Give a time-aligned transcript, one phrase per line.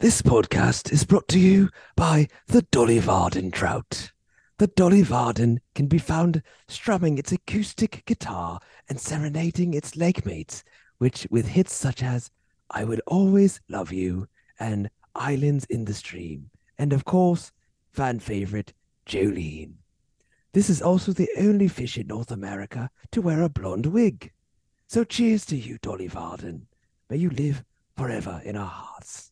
[0.00, 4.12] This podcast is brought to you by the Dolly Varden Trout.
[4.58, 10.62] The Dolly Varden can be found strumming its acoustic guitar and serenading its lake mates,
[10.98, 12.30] which with hits such as
[12.70, 14.28] I Would Always Love You
[14.60, 17.50] and Islands in the Stream, and of course,
[17.90, 18.72] fan favorite
[19.04, 19.78] Jolene.
[20.52, 24.30] This is also the only fish in North America to wear a blonde wig.
[24.86, 26.68] So cheers to you, Dolly Varden.
[27.10, 27.64] May you live
[27.96, 29.27] forever in our hearts.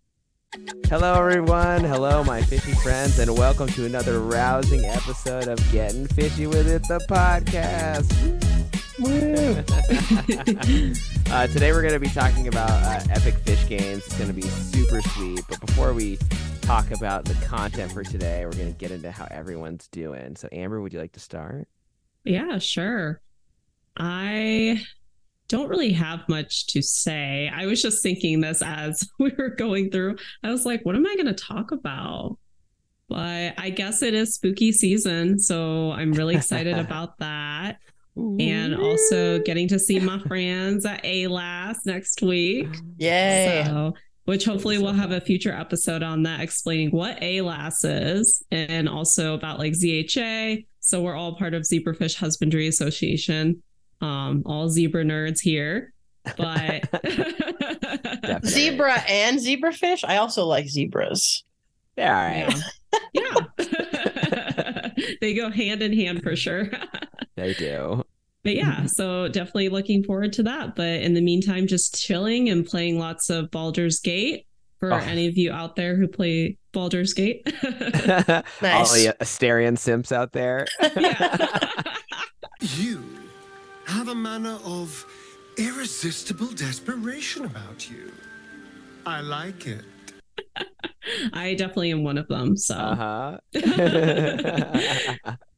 [0.86, 1.84] Hello, everyone.
[1.84, 6.83] Hello, my fishy friends, and welcome to another rousing episode of Getting Fishy with It,
[6.88, 8.06] the podcast.
[8.98, 9.62] Woo!
[11.34, 14.06] uh, today, we're going to be talking about uh, epic fish games.
[14.06, 15.42] It's going to be super sweet.
[15.48, 16.19] But before we
[16.62, 20.36] talk about the content for today, we're going to get into how everyone's doing.
[20.36, 21.69] So, Amber, would you like to start?
[22.25, 23.20] Yeah, sure.
[23.98, 24.83] I
[25.48, 27.50] don't really have much to say.
[27.55, 30.16] I was just thinking this as we were going through.
[30.42, 32.38] I was like, what am I going to talk about?
[33.09, 35.39] But I guess it is spooky season.
[35.39, 37.78] So I'm really excited about that.
[38.17, 42.67] And also getting to see my friends at AALAS next week.
[42.97, 43.62] Yay.
[43.67, 43.92] So,
[44.24, 49.34] which hopefully we'll have a future episode on that explaining what AALAS is and also
[49.34, 50.64] about like ZHA.
[50.80, 53.62] So we're all part of Zebrafish Husbandry Association
[54.00, 55.92] um all zebra nerds here
[56.36, 56.89] but
[58.44, 60.05] zebra and zebrafish?
[60.06, 61.44] I also like zebras.
[61.97, 62.62] Yeah all right.
[63.12, 64.91] Yeah, yeah.
[65.20, 66.70] they go hand in hand for sure.
[67.36, 68.02] They do.
[68.42, 70.77] But yeah so definitely looking forward to that.
[70.77, 74.47] But in the meantime just chilling and playing lots of Baldur's Gate
[74.78, 74.97] for oh.
[74.98, 77.42] any of you out there who play Baldur's Gate.
[77.62, 78.44] Nice.
[78.62, 80.67] all the Astarion simps out there.
[82.61, 83.25] You
[83.87, 85.06] have a manner of
[85.56, 88.12] irresistible desperation about you.
[89.06, 89.84] I like it.
[91.33, 92.57] I definitely am one of them.
[92.57, 93.39] So, uh-huh.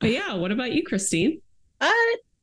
[0.01, 1.41] but yeah, what about you, Christine?
[1.81, 1.91] Uh,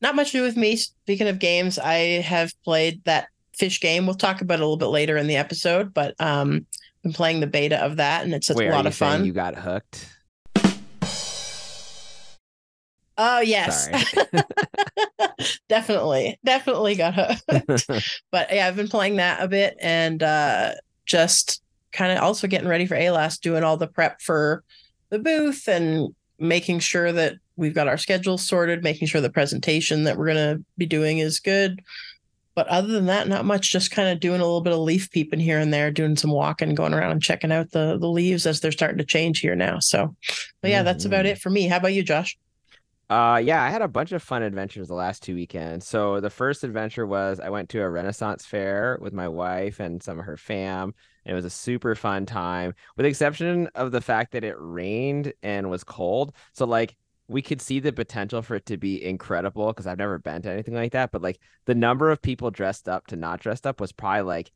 [0.01, 0.75] not much to do with me.
[0.75, 4.05] Speaking of games, I have played that fish game.
[4.05, 6.65] We'll talk about it a little bit later in the episode, but um,
[7.03, 9.23] been playing the beta of that, and it's a Wait, lot of fun.
[9.23, 10.09] You got hooked.
[13.17, 13.89] Oh yes,
[15.69, 17.87] definitely, definitely got hooked.
[18.31, 20.71] but yeah, I've been playing that a bit and uh,
[21.05, 21.61] just
[21.91, 24.63] kind of also getting ready for AALAS, doing all the prep for
[25.09, 30.03] the booth and making sure that we've got our schedule sorted, making sure the presentation
[30.03, 31.81] that we're gonna be doing is good.
[32.53, 33.71] But other than that, not much.
[33.71, 36.31] Just kind of doing a little bit of leaf peeping here and there, doing some
[36.31, 39.55] walking, going around and checking out the the leaves as they're starting to change here
[39.55, 39.79] now.
[39.79, 40.15] So,
[40.61, 40.85] but yeah, mm-hmm.
[40.85, 41.33] that's about mm-hmm.
[41.33, 41.67] it for me.
[41.67, 42.37] How about you, Josh?
[43.09, 45.87] Uh yeah, I had a bunch of fun adventures the last two weekends.
[45.87, 50.01] So the first adventure was I went to a Renaissance fair with my wife and
[50.01, 50.93] some of her fam.
[51.23, 54.55] And it was a super fun time, with the exception of the fact that it
[54.57, 56.35] rained and was cold.
[56.53, 56.95] So like
[57.27, 60.51] we could see the potential for it to be incredible because I've never been to
[60.51, 61.11] anything like that.
[61.11, 64.51] But like the number of people dressed up to not dressed up was probably like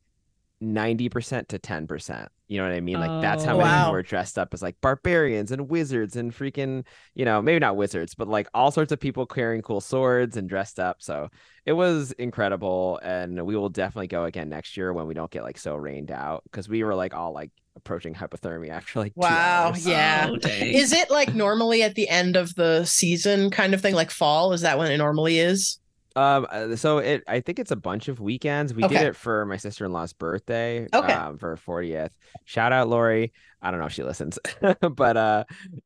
[0.62, 2.28] 90% to 10%.
[2.48, 2.98] You know what I mean?
[2.98, 3.92] Like that's how oh, many wow.
[3.92, 6.84] were dressed up as like barbarians and wizards and freaking,
[7.14, 10.48] you know, maybe not wizards, but like all sorts of people carrying cool swords and
[10.48, 10.96] dressed up.
[11.00, 11.28] So
[11.64, 12.98] it was incredible.
[13.04, 16.10] And we will definitely go again next year when we don't get like so rained
[16.10, 20.92] out because we were like all like approaching hypothermia after like wow yeah oh, is
[20.92, 24.62] it like normally at the end of the season kind of thing like fall is
[24.62, 25.79] that when it normally is
[26.16, 28.74] um, uh, so it, I think it's a bunch of weekends.
[28.74, 28.98] We okay.
[28.98, 30.88] did it for my sister in law's birthday.
[30.92, 31.12] Okay.
[31.12, 32.16] Um, for her fortieth.
[32.44, 33.32] Shout out Lori.
[33.62, 34.38] I don't know if she listens,
[34.80, 35.44] but uh,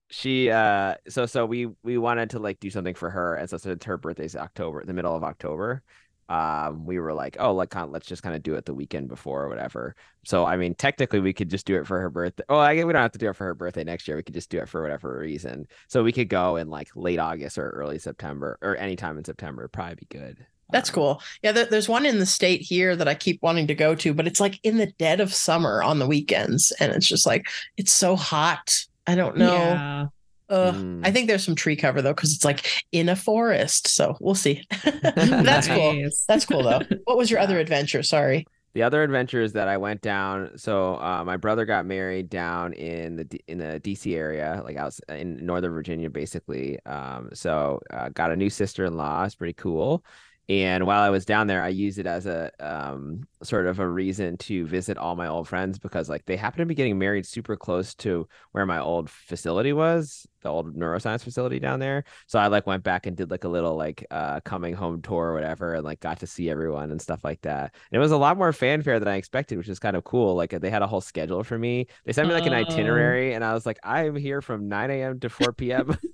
[0.08, 3.56] she uh, so so we we wanted to like do something for her, and so
[3.56, 5.82] since her birthday's October, the middle of October,
[6.28, 9.44] um, we were like, oh, like let's just kind of do it the weekend before
[9.44, 9.94] or whatever.
[10.24, 12.44] So I mean, technically, we could just do it for her birthday.
[12.48, 14.16] Oh, I guess we don't have to do it for her birthday next year.
[14.16, 15.66] We could just do it for whatever reason.
[15.88, 19.68] So we could go in like late August or early September or anytime in September.
[19.68, 20.46] probably be good.
[20.70, 21.22] That's um, cool.
[21.42, 24.26] Yeah, there's one in the state here that I keep wanting to go to, but
[24.26, 27.46] it's like in the dead of summer on the weekends, and it's just like
[27.76, 28.74] it's so hot.
[29.06, 29.52] I don't know.
[29.54, 30.06] Yeah.
[30.48, 31.00] Uh, mm.
[31.04, 33.88] I think there's some tree cover though, because it's like in a forest.
[33.88, 34.62] So we'll see.
[34.84, 35.68] That's nice.
[35.68, 36.10] cool.
[36.28, 36.80] That's cool though.
[37.04, 37.44] What was your yeah.
[37.44, 38.02] other adventure?
[38.02, 38.46] Sorry.
[38.74, 40.58] The other adventure is that I went down.
[40.58, 44.98] So uh, my brother got married down in the in the DC area, like out
[45.08, 46.84] in Northern Virginia, basically.
[46.84, 49.24] Um, so uh, got a new sister in law.
[49.24, 50.04] It's pretty cool.
[50.48, 53.88] And while I was down there, I used it as a um, sort of a
[53.88, 57.24] reason to visit all my old friends because like they happen to be getting married
[57.24, 62.04] super close to where my old facility was, the old neuroscience facility down there.
[62.26, 65.28] So I like went back and did like a little like uh, coming home tour
[65.30, 67.74] or whatever, and like got to see everyone and stuff like that.
[67.90, 70.34] And it was a lot more fanfare than I expected, which is kind of cool.
[70.34, 71.86] Like they had a whole schedule for me.
[72.04, 72.56] They sent me like an Oh.
[72.56, 75.20] itinerary, and I was like, I am here from 9 a.m.
[75.20, 75.96] to 4 p.m.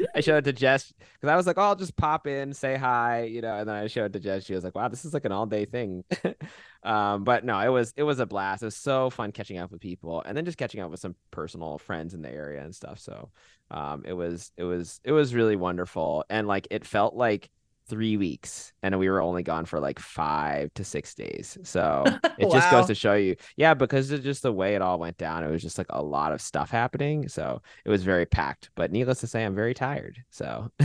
[0.14, 2.76] I showed it to Jess because I was like, oh, I'll just pop in, say
[2.76, 4.44] hi, you know, and then I showed it to Jess.
[4.44, 6.04] She was like, wow, this is like an all day thing.
[6.82, 8.62] um, but no, it was it was a blast.
[8.62, 11.14] It was so fun catching up with people and then just catching up with some
[11.30, 12.98] personal friends in the area and stuff.
[12.98, 13.30] So
[13.70, 17.50] um, it was it was it was really wonderful and like it felt like
[17.90, 22.04] three weeks and we were only gone for like five to six days so
[22.38, 25.18] it just goes to show you yeah because of just the way it all went
[25.18, 28.70] down it was just like a lot of stuff happening so it was very packed
[28.76, 30.70] but needless to say i'm very tired so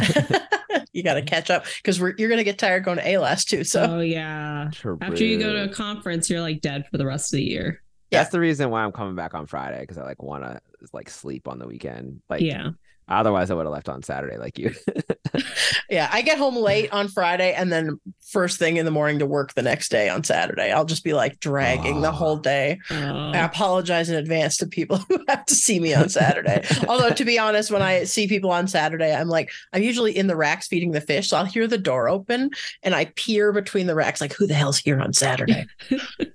[0.92, 3.64] you got to catch up because you're gonna get tired going to AALAS too.
[3.64, 4.70] So oh yeah.
[5.02, 7.82] After you go to a conference, you're like dead for the rest of the year.
[8.12, 8.20] Yeah.
[8.20, 10.62] that's the reason why i'm coming back on friday because i like want to
[10.94, 12.70] like sleep on the weekend like yeah.
[13.08, 14.74] Otherwise i would have left on saturday like you
[15.90, 19.26] yeah, I get home late on Friday and then first thing in the morning to
[19.26, 20.72] work the next day on Saturday.
[20.72, 22.12] I'll just be like dragging the Oh.
[22.12, 22.80] whole day.
[22.90, 22.96] Oh.
[23.34, 26.64] I apologize in advance to people who have to see me on Saturday.
[26.88, 30.28] Although to be honest, when I see people on Saturday, I'm like, I'm usually in
[30.28, 31.30] the racks feeding the fish.
[31.30, 32.50] So I'll hear the door open
[32.84, 35.66] and I peer between the racks, like, who the hell's here on Saturday?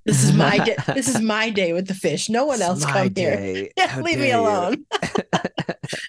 [0.05, 0.77] This is my day.
[0.95, 2.29] This is my day with the fish.
[2.29, 3.69] No one else My come here.
[3.77, 4.85] Yeah, How leave me alone.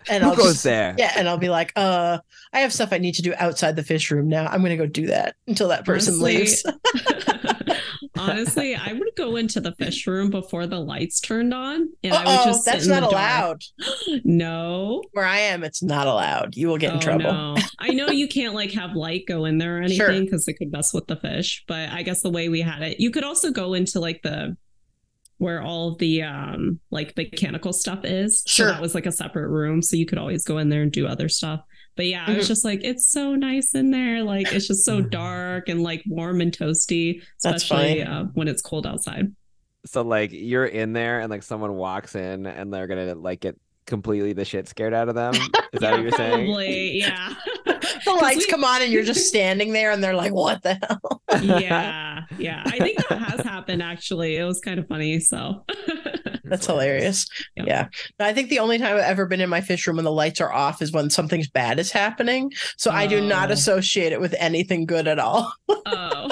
[0.10, 2.20] and I'll goes there yeah, and I'll be like, uh,
[2.54, 4.46] I have stuff I need to do outside the fish room now.
[4.48, 6.64] I'm gonna go do that until that person Honestly- leaves.
[8.18, 12.24] Honestly, I would go into the fish room before the lights turned on, and I
[12.38, 13.14] would just sit that's in the not dark.
[13.14, 13.62] allowed.
[14.26, 16.56] No, Where I am, it's not allowed.
[16.56, 17.24] You will get in Oh, trouble.
[17.32, 17.56] no.
[17.80, 20.72] I know you can't like have light go in there or anything because it could
[20.72, 21.64] mess with the fish.
[21.68, 24.56] But I guess the way we had it, you could also go into like the
[25.42, 28.44] where all the um like mechanical stuff is.
[28.46, 28.68] Sure.
[28.68, 30.92] So that was like a separate room, so you could always go in there and
[30.92, 31.62] do other stuff.
[31.98, 32.48] But yeah, I was Mm-hmm.
[32.48, 34.24] just like, it's so nice in there.
[34.24, 38.86] Like it's just so dark and like warm and toasty, especially uh, when it's cold
[38.86, 39.36] outside.
[39.88, 43.58] So like you're in there and like someone walks in and they're gonna like get
[43.92, 45.36] completely the shit scared out of them.
[45.74, 46.46] Is that what you're saying?
[46.46, 47.36] Probably, yeah.
[48.06, 50.74] The lights we- come on and you're just standing there and they're like, what the
[50.82, 51.22] hell?
[51.44, 52.64] yeah, yeah.
[52.66, 54.38] I think that has happened actually.
[54.38, 55.20] It was kind of funny.
[55.20, 55.64] So
[56.52, 57.26] That's hilarious.
[57.56, 57.64] Yeah.
[57.66, 57.88] Yeah.
[58.20, 60.40] I think the only time I've ever been in my fish room when the lights
[60.42, 62.52] are off is when something's bad is happening.
[62.78, 63.54] So I do not Oh.
[63.54, 65.52] associate it with anything good at all.
[65.84, 66.30] Oh.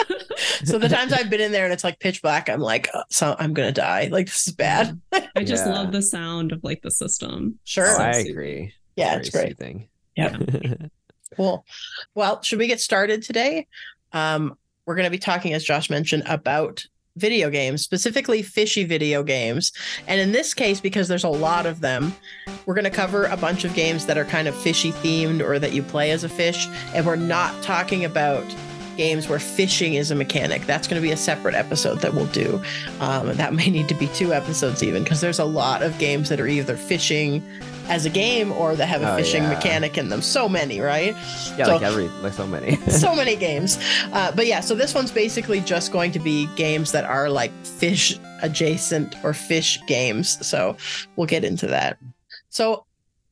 [0.64, 3.04] So the times I've been in there and it's like pitch black, I'm like, oh,
[3.10, 4.08] so I'm gonna die.
[4.12, 5.00] Like this is bad.
[5.14, 5.74] I just Yeah.
[5.74, 7.58] love the sound of like the system.
[7.64, 7.88] Sure.
[7.90, 8.74] Oh, So I agree.
[8.96, 9.48] Yeah, Very it's great.
[9.58, 9.88] soothing.
[10.16, 10.38] Yeah.
[11.38, 11.64] Cool.
[12.16, 13.68] Well, should we get started today?
[14.14, 16.84] Um, we're going to be talking, as Josh mentioned, about
[17.20, 19.72] video games, specifically fishy video games.
[20.08, 22.16] And in this case, because there's a lot of them,
[22.66, 25.60] we're going to cover a bunch of games that are kind of fishy themed or
[25.60, 26.68] that you play as a fish.
[26.94, 28.46] And we're not talking about
[29.00, 30.66] games where fishing is a mechanic.
[30.66, 32.62] That's going to be a separate episode that we'll do.
[33.00, 36.28] Um, that may need to be two episodes even because there's a lot of games
[36.28, 37.42] that are either fishing
[37.88, 39.54] as a game or that have a Oh, fishing yeah.
[39.54, 40.22] mechanic in them.
[40.22, 41.16] So many, right?
[41.58, 42.76] Yeah, So- like every like so many.
[42.90, 43.80] so many games.
[44.12, 47.54] Uh, but yeah, so this one's basically just going to be games that are like
[47.66, 50.46] fish adjacent or fish games.
[50.46, 50.76] So
[51.16, 51.98] we'll get into that.
[52.50, 52.86] So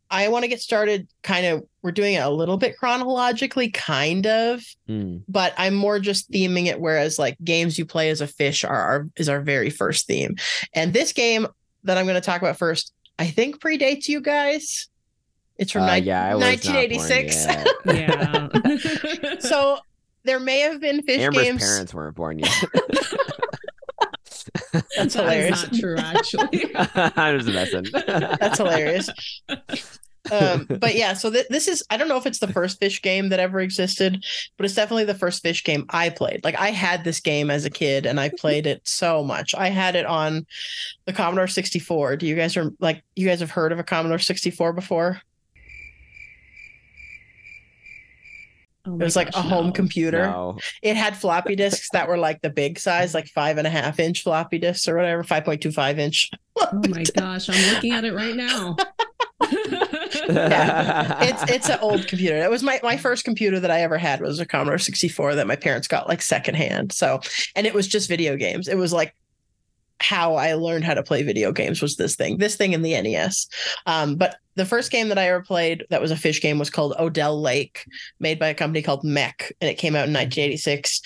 [0.10, 4.26] I want to get started kind of, we're doing it a little bit chronologically, kind
[4.28, 5.18] of, Hmm.
[5.28, 6.80] but I'm more just theming it.
[6.80, 10.36] Whereas like games you play as a fish are our, is our very first theme.
[10.74, 11.48] And this game
[11.84, 14.88] that I'm going to talk about first, I think predates you guys.
[15.58, 17.46] It's from Uh, ni- yeah, I was not born 1986.
[19.18, 19.38] Yeah.
[19.40, 19.80] so
[20.24, 21.64] there may have been fish Amber's games.
[21.64, 22.54] parents weren't born yet.
[24.72, 25.64] That's That is hilarious.
[25.64, 26.76] not true, actually.
[26.76, 27.86] I'm just messing.
[28.40, 29.10] That's hilarious.
[30.32, 33.02] Um, but yeah, so th- this is I don't know if it's the first fish
[33.02, 34.24] game that ever existed,
[34.58, 36.44] but it's definitely the first fish game I played.
[36.44, 39.56] Like I had this game as a kid and I played it so much.
[39.56, 40.46] I had it on
[41.06, 42.18] the Commodore 64.
[42.18, 45.22] Do you guys are like you guys have heard of a Commodore 64 before?
[48.86, 50.28] Oh It my was like a gosh, home computer.
[50.28, 50.58] No.
[50.82, 54.00] It had floppy disks that were like the big size, like five and a half
[54.00, 56.32] inch floppy disks or whatever, 5.25 inch.
[56.56, 58.78] Oh my gosh, I'm looking at it right now.
[60.34, 61.24] Yeah.
[61.24, 62.38] it's it's an old computer.
[62.38, 65.48] It was my my first computer that I ever had was a Commodore 64 that
[65.48, 66.92] my parents got like secondhand.
[66.92, 67.22] So
[67.56, 68.68] and it was just video games.
[68.68, 69.16] It was like
[70.00, 73.00] how I learned how to play video games was this thing, this thing in the
[73.02, 73.48] NES.
[73.86, 76.72] Um, but the first game that I ever played that was a fish game was
[76.72, 77.86] called Odell Lake,
[78.20, 81.02] made by a company called MECC, and it came out in 1986.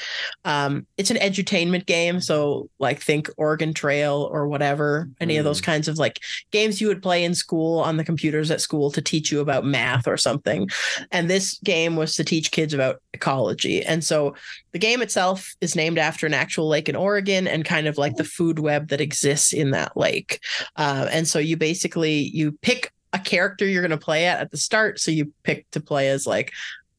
[0.46, 5.60] Um, it's an edutainment game, so like think Oregon Trail or whatever, any of those
[5.60, 9.02] kinds of like games you would play in school on the computers at school to
[9.02, 10.70] teach you about math or something.
[11.12, 13.84] And this game was to teach kids about ecology.
[13.84, 14.34] And so
[14.72, 18.16] the game itself is named after an actual lake in Oregon and kind of like
[18.16, 20.40] the food web that exists in that lake.
[20.78, 22.94] Uh, and so you basically you pick
[23.26, 25.00] character you're going to play at at the start.
[25.00, 26.52] So you pick to play as like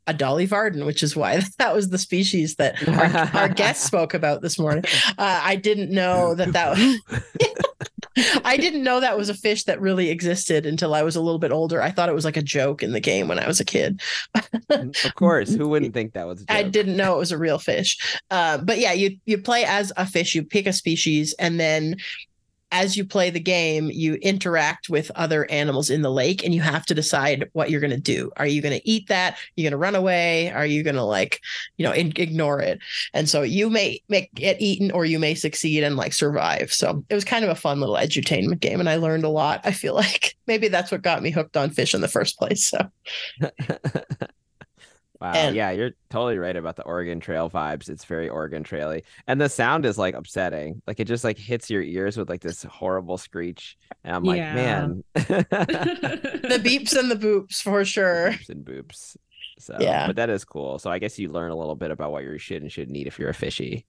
[0.06, 4.14] a Dolly Varden, which is why that was the species that our, our guest spoke
[4.14, 4.84] about this morning.
[5.18, 7.22] Uh, I didn't know that that was.
[8.44, 11.38] I didn't know that was a fish that really existed until I was a little
[11.38, 11.80] bit older.
[11.80, 14.02] I thought it was like a joke in the game when I was a kid.
[14.68, 16.44] of course, who wouldn't think that was?
[16.50, 17.96] I didn't know it was a real fish.
[18.30, 20.34] Uh, but yeah, you you play as a fish.
[20.34, 21.96] You pick a species, and then
[22.72, 26.62] as you play the game, you interact with other animals in the lake and you
[26.62, 28.32] have to decide what you're going to do.
[28.38, 29.34] Are you going to eat that?
[29.34, 30.50] Are you going to run away?
[30.50, 31.40] Are you going to like,
[31.76, 32.80] you know, in- ignore it?
[33.12, 36.72] And so you may make get eaten or you may succeed and like survive.
[36.72, 39.60] So it was kind of a fun little edutainment game and I learned a lot.
[39.64, 42.66] I feel like maybe that's what got me hooked on fish in the first place.
[42.66, 42.90] So
[45.22, 45.34] Wow.
[45.34, 47.88] And, yeah, you're totally right about the Oregon Trail vibes.
[47.88, 49.04] It's very Oregon Traily.
[49.28, 50.82] And the sound is like upsetting.
[50.84, 53.78] Like it just like hits your ears with like this horrible screech.
[54.02, 54.54] And I'm like, yeah.
[54.54, 55.04] man.
[55.14, 58.32] the beeps and the boops for sure.
[58.32, 59.16] Beeps and boops.
[59.60, 60.80] So yeah, but that is cool.
[60.80, 63.06] So I guess you learn a little bit about what you should and shouldn't eat
[63.06, 63.86] if you're a fishy.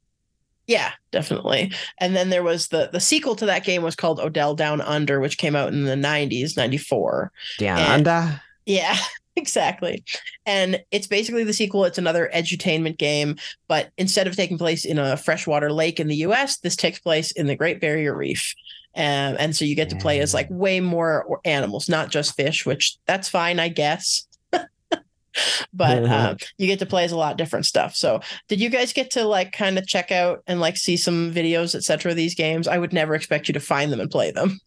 [0.68, 1.72] Yeah, definitely.
[1.98, 5.20] And then there was the the sequel to that game was called Odell Down Under,
[5.20, 7.32] which came out in the 90s, 94.
[7.58, 8.42] Down and, Under?
[8.68, 8.98] Yeah.
[9.36, 10.04] exactly.
[10.46, 11.86] And it's basically the sequel.
[11.86, 13.38] It's another edutainment game,
[13.68, 17.32] but instead of taking place in a freshwater lake in the US, this takes place
[17.32, 18.54] in the Great Barrier Reef.
[18.96, 22.66] Um, and so you get to play as like way more animals, not just fish,
[22.66, 24.28] which that's fine, I guess.
[25.74, 27.96] but um, you get to play as a lot different stuff.
[27.96, 31.34] So, did you guys get to like kind of check out and like see some
[31.34, 32.12] videos, etc.
[32.12, 34.60] Of these games, I would never expect you to find them and play them.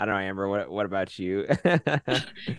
[0.00, 0.48] I don't know, Amber.
[0.48, 1.46] What what about you?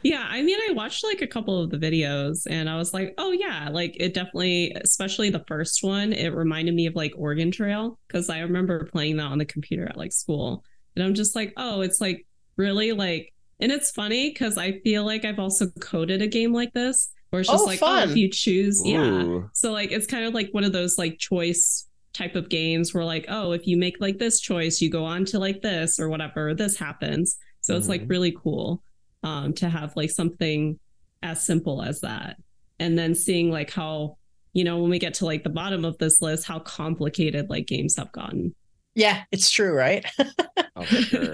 [0.03, 3.15] yeah, I mean, I watched like a couple of the videos, and I was like,
[3.17, 7.49] oh yeah, like it definitely, especially the first one, it reminded me of like Oregon
[7.49, 10.63] Trail because I remember playing that on the computer at like school,
[10.95, 15.03] and I'm just like, oh, it's like really like, and it's funny because I feel
[15.03, 18.07] like I've also coded a game like this where it's just oh, like, fun.
[18.07, 18.89] oh, if you choose, Ooh.
[18.89, 19.47] yeah.
[19.53, 23.05] So like, it's kind of like one of those like choice type of games where
[23.05, 26.09] like oh if you make like this choice you go on to like this or
[26.09, 27.79] whatever this happens so mm-hmm.
[27.79, 28.09] it's like mm-hmm.
[28.09, 28.83] really cool
[29.23, 30.77] um to have like something
[31.23, 32.37] as simple as that
[32.79, 34.17] and then seeing like how
[34.53, 37.65] you know when we get to like the bottom of this list how complicated like
[37.67, 38.53] games have gotten
[38.93, 40.05] yeah it's true right
[40.75, 41.33] oh, sure.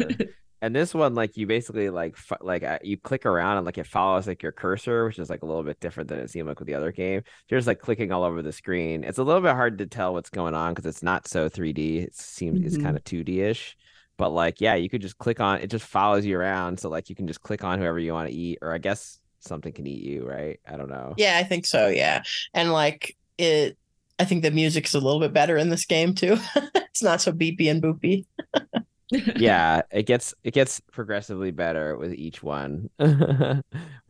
[0.62, 3.78] And this one like you basically like f- like uh, you click around and like
[3.78, 6.48] it follows like your cursor which is like a little bit different than it seemed
[6.48, 7.22] like with the other game.
[7.48, 9.04] You're just like clicking all over the screen.
[9.04, 12.04] It's a little bit hard to tell what's going on because it's not so 3d
[12.04, 12.68] it seems mm-hmm.
[12.68, 13.78] it's kind of 2d-ish
[14.18, 16.80] but like yeah you could just click on it just follows you around.
[16.80, 19.20] So like you can just click on whoever you want to eat or i guess
[19.40, 20.60] something can eat you right?
[20.68, 21.14] I don't know.
[21.18, 22.24] Yeah i think so yeah.
[22.54, 23.78] And like it
[24.18, 26.38] i think the music's a little bit better in this game too.
[26.98, 28.26] It's not so beepy and boopy
[29.12, 33.64] yeah, it gets it gets progressively better with each one, with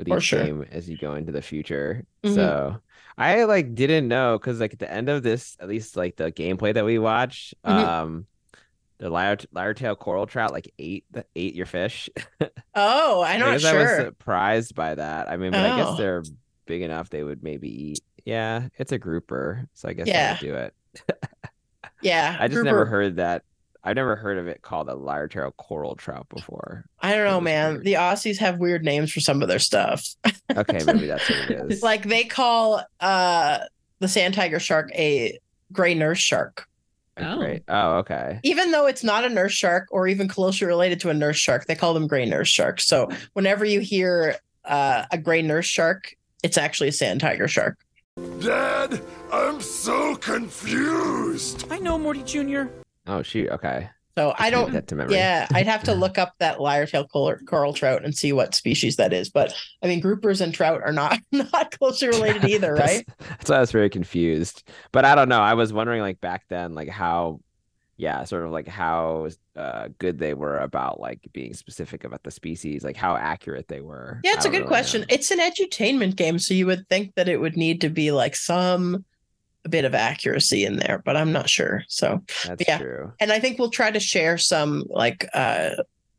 [0.08, 0.44] For each sure.
[0.44, 2.04] game as you go into the future.
[2.24, 2.36] Mm-hmm.
[2.36, 2.77] So
[3.18, 6.32] I like didn't know because like at the end of this, at least like the
[6.32, 7.88] gameplay that we watched, mm-hmm.
[7.89, 8.27] um,
[9.00, 12.10] the lyre lyre-tailed coral trout like ate the ate your fish.
[12.75, 13.80] oh, I'm not sure.
[13.80, 15.30] I was surprised by that.
[15.30, 15.74] I mean, but oh.
[15.74, 15.98] I guess oh.
[15.98, 16.24] they're
[16.66, 18.01] big enough they would maybe eat.
[18.25, 20.30] Yeah, it's a grouper, so I guess yeah.
[20.30, 20.74] I would do it.
[22.01, 22.66] yeah, I just grouper.
[22.66, 23.44] never heard that
[23.88, 26.84] I've never heard of it called a lyre-tailed coral trout before.
[27.00, 27.75] I don't know, man.
[27.75, 27.86] Weird.
[27.86, 30.06] The Aussies have weird names for some of their stuff.
[30.53, 31.82] okay, maybe that's what it is.
[31.82, 33.60] like they call uh
[34.00, 35.39] the sand tiger shark a
[35.72, 36.67] gray nurse shark.
[37.15, 37.38] Oh.
[37.38, 37.63] Great.
[37.70, 38.41] Oh, okay.
[38.44, 41.65] Even though it's not a nurse shark or even closely related to a nurse shark,
[41.67, 42.86] they call them gray nurse sharks.
[42.86, 46.13] So whenever you hear uh, a gray nurse shark,
[46.44, 47.77] it's actually a sand tiger shark.
[48.41, 49.01] Dad,
[49.32, 51.65] I'm so confused.
[51.72, 52.63] I know, Morty Jr.
[53.08, 53.50] Oh shoot.
[53.50, 53.90] Okay.
[54.18, 54.74] So I don't.
[54.74, 55.14] That to memory.
[55.14, 58.96] Yeah, I'd have to look up that lyre-tailed coral, coral trout and see what species
[58.96, 59.30] that is.
[59.30, 63.08] But I mean, groupers and trout are not not closely related either, right?
[63.20, 64.68] that's why I was very confused.
[64.92, 65.40] But I don't know.
[65.40, 67.42] I was wondering, like back then, like how,
[67.96, 72.32] yeah, sort of like how uh, good they were about like being specific about the
[72.32, 74.20] species, like how accurate they were.
[74.24, 75.02] Yeah, it's a good really question.
[75.02, 75.08] Know.
[75.12, 78.36] It's an edutainment game, so you would think that it would need to be like
[78.36, 79.06] some
[79.67, 81.83] a bit of accuracy in there, but I'm not sure.
[81.89, 82.77] So That's yeah.
[82.77, 83.13] True.
[83.19, 85.71] And I think we'll try to share some like uh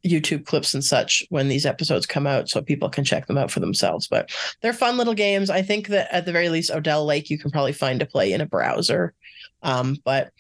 [0.07, 3.51] YouTube clips and such when these episodes come out so people can check them out
[3.51, 4.07] for themselves.
[4.07, 5.49] But they're fun little games.
[5.51, 8.33] I think that at the very least, Odell Lake, you can probably find to play
[8.33, 9.15] in a browser.
[9.63, 10.31] Um, but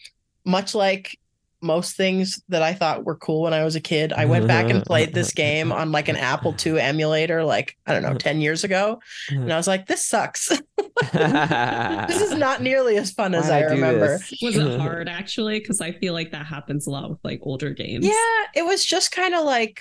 [0.45, 1.19] much like
[1.61, 4.13] most things that I thought were cool when I was a kid.
[4.13, 7.93] I went back and played this game on like an Apple II emulator, like, I
[7.93, 9.01] don't know, 10 years ago.
[9.29, 10.49] And I was like, this sucks.
[11.13, 14.21] this is not nearly as fun as I, I remember.
[14.41, 15.59] Was it hard actually?
[15.59, 18.07] Because I feel like that happens a lot with like older games.
[18.07, 19.81] Yeah, it was just kind of like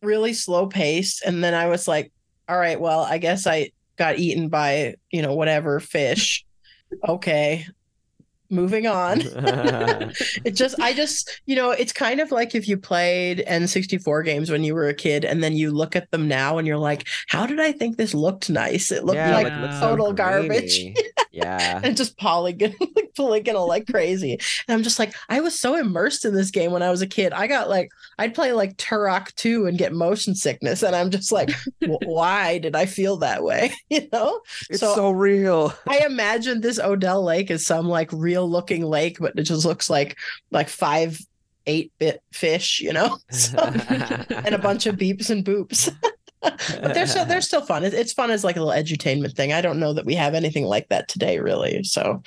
[0.00, 1.22] really slow paced.
[1.22, 2.12] And then I was like,
[2.48, 6.44] all right, well, I guess I got eaten by, you know, whatever fish.
[7.06, 7.66] Okay
[8.50, 9.20] moving on.
[10.44, 14.50] it just, I just, you know, it's kind of like if you played N64 games
[14.50, 17.06] when you were a kid and then you look at them now and you're like,
[17.28, 18.90] how did I think this looked nice?
[18.90, 20.80] It looked yeah, like total so garbage.
[21.44, 21.80] yeah.
[21.82, 24.32] and just polygon, like polygonal like crazy.
[24.32, 27.06] And I'm just like, I was so immersed in this game when I was a
[27.06, 27.32] kid.
[27.32, 30.82] I got like, I'd play like Turok 2 and get motion sickness.
[30.82, 31.50] And I'm just like,
[32.04, 33.72] why did I feel that way?
[33.90, 34.40] you know?
[34.70, 35.74] It's so, so real.
[35.86, 39.88] I imagine this Odell Lake is some like real looking lake, but it just looks
[39.90, 40.16] like
[40.50, 41.18] like five
[41.66, 45.94] eight bit fish, you know, so, and a bunch of beeps and boops.
[46.42, 47.84] but they're still they're still fun.
[47.84, 49.52] It's fun as like a little edutainment thing.
[49.52, 51.82] I don't know that we have anything like that today, really.
[51.84, 52.22] So,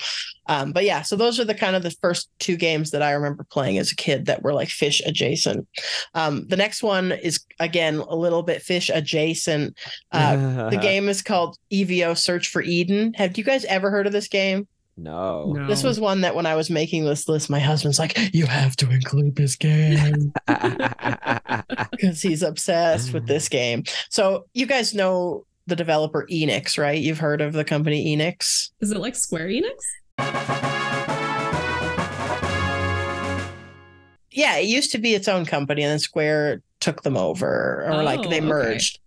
[0.47, 3.11] um, but yeah, so those are the kind of the first two games that I
[3.11, 5.67] remember playing as a kid that were like fish adjacent.
[6.13, 9.77] Um, the next one is again a little bit fish adjacent.
[10.11, 13.13] Uh, the game is called EVO Search for Eden.
[13.13, 14.67] Have you guys ever heard of this game?
[15.01, 15.53] No.
[15.53, 15.65] no.
[15.65, 18.75] This was one that when I was making this list, my husband's like, you have
[18.77, 20.31] to include this game
[21.91, 23.83] because he's obsessed with this game.
[24.09, 27.01] So you guys know the developer Enix, right?
[27.01, 28.69] You've heard of the company Enix.
[28.79, 29.71] Is it like Square Enix?
[34.29, 37.93] Yeah, it used to be its own company and then Square took them over or
[37.93, 38.97] oh, like they oh, merged.
[38.97, 39.03] Okay.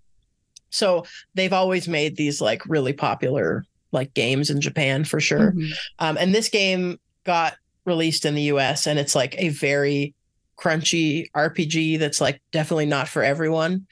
[0.70, 5.52] So they've always made these like really popular like games in Japan for sure.
[5.52, 5.72] Mm-hmm.
[6.00, 10.14] Um, and this game got released in the US and it's like a very
[10.58, 13.86] crunchy RPG that's like definitely not for everyone.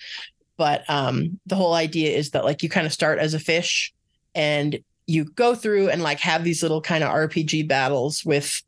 [0.56, 3.92] But um, the whole idea is that like you kind of start as a fish
[4.34, 8.62] and you go through and like have these little kind of RPG battles with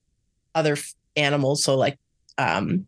[0.54, 1.62] other f- animals.
[1.62, 1.98] So like
[2.38, 2.86] um,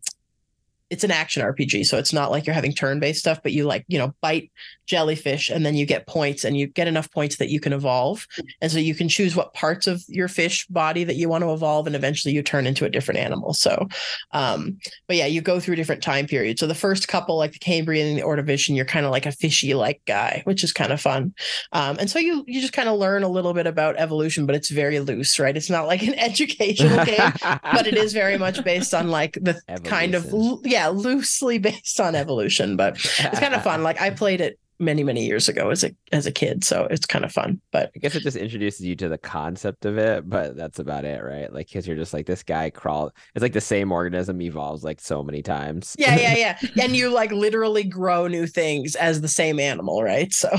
[0.89, 3.85] it's an action RPG, so it's not like you're having turn-based stuff, but you like,
[3.87, 4.51] you know, bite
[4.85, 8.25] jellyfish and then you get points and you get enough points that you can evolve.
[8.61, 11.51] And so you can choose what parts of your fish body that you want to
[11.51, 13.53] evolve and eventually you turn into a different animal.
[13.53, 13.87] So
[14.31, 16.59] um, but yeah, you go through different time periods.
[16.59, 19.31] So the first couple, like the Cambrian and the Ordovician, you're kind of like a
[19.31, 21.33] fishy like guy, which is kind of fun.
[21.73, 24.55] Um, and so you you just kind of learn a little bit about evolution, but
[24.55, 25.55] it's very loose, right?
[25.55, 29.59] It's not like an educational game, but it is very much based on like the
[29.67, 29.83] evolution.
[29.97, 33.83] kind of yeah yeah, loosely based on evolution, but it's kind of fun.
[33.83, 37.07] Like I played it many many years ago as a as a kid so it's
[37.07, 40.29] kind of fun but i guess it just introduces you to the concept of it
[40.29, 41.51] but that's about it right?
[41.51, 45.01] Like because you're just like this guy crawl it's like the same organism evolves like
[45.01, 45.95] so many times.
[45.97, 46.83] Yeah yeah yeah.
[46.83, 50.31] And you like literally grow new things as the same animal right?
[50.31, 50.55] So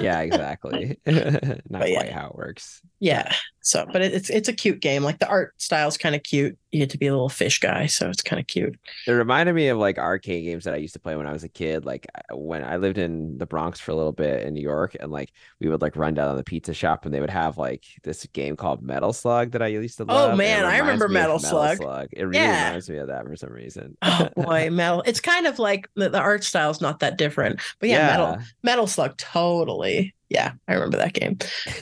[0.00, 0.98] yeah exactly.
[1.06, 3.32] Not but quite how it works yeah
[3.64, 5.02] so, but it, it's it's a cute game.
[5.02, 6.58] Like the art style is kind of cute.
[6.70, 8.78] You get to be a little fish guy, so it's kind of cute.
[9.06, 11.44] It reminded me of like arcade games that I used to play when I was
[11.44, 11.86] a kid.
[11.86, 15.10] Like when I lived in the Bronx for a little bit in New York, and
[15.10, 17.84] like we would like run down to the pizza shop, and they would have like
[18.02, 20.32] this game called Metal Slug that I used to oh, love.
[20.34, 21.78] Oh man, I remember Metal Slug.
[21.78, 22.08] Metal Slug.
[22.12, 22.66] It really yeah.
[22.66, 23.96] reminds me of that for some reason.
[24.02, 25.02] oh boy, Metal.
[25.06, 28.06] It's kind of like the, the art style is not that different, but yeah, yeah,
[28.08, 30.14] Metal Metal Slug totally.
[30.28, 31.38] Yeah, I remember that game.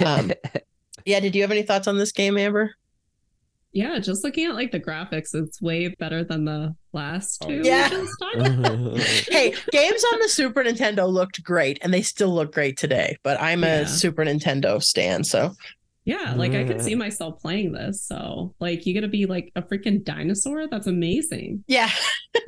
[0.07, 0.31] Um,
[1.05, 2.75] yeah, did you have any thoughts on this game, Amber?
[3.73, 7.63] Yeah, just looking at like the graphics, it's way better than the last oh, two.
[7.65, 7.89] Yeah.
[9.29, 13.17] hey, games on the Super Nintendo looked great, and they still look great today.
[13.23, 13.81] But I'm yeah.
[13.81, 15.55] a Super Nintendo stan, so
[16.05, 18.03] yeah, like I could see myself playing this.
[18.03, 20.67] So, like, you get to be like a freaking dinosaur.
[20.67, 21.63] That's amazing.
[21.69, 21.91] Yeah.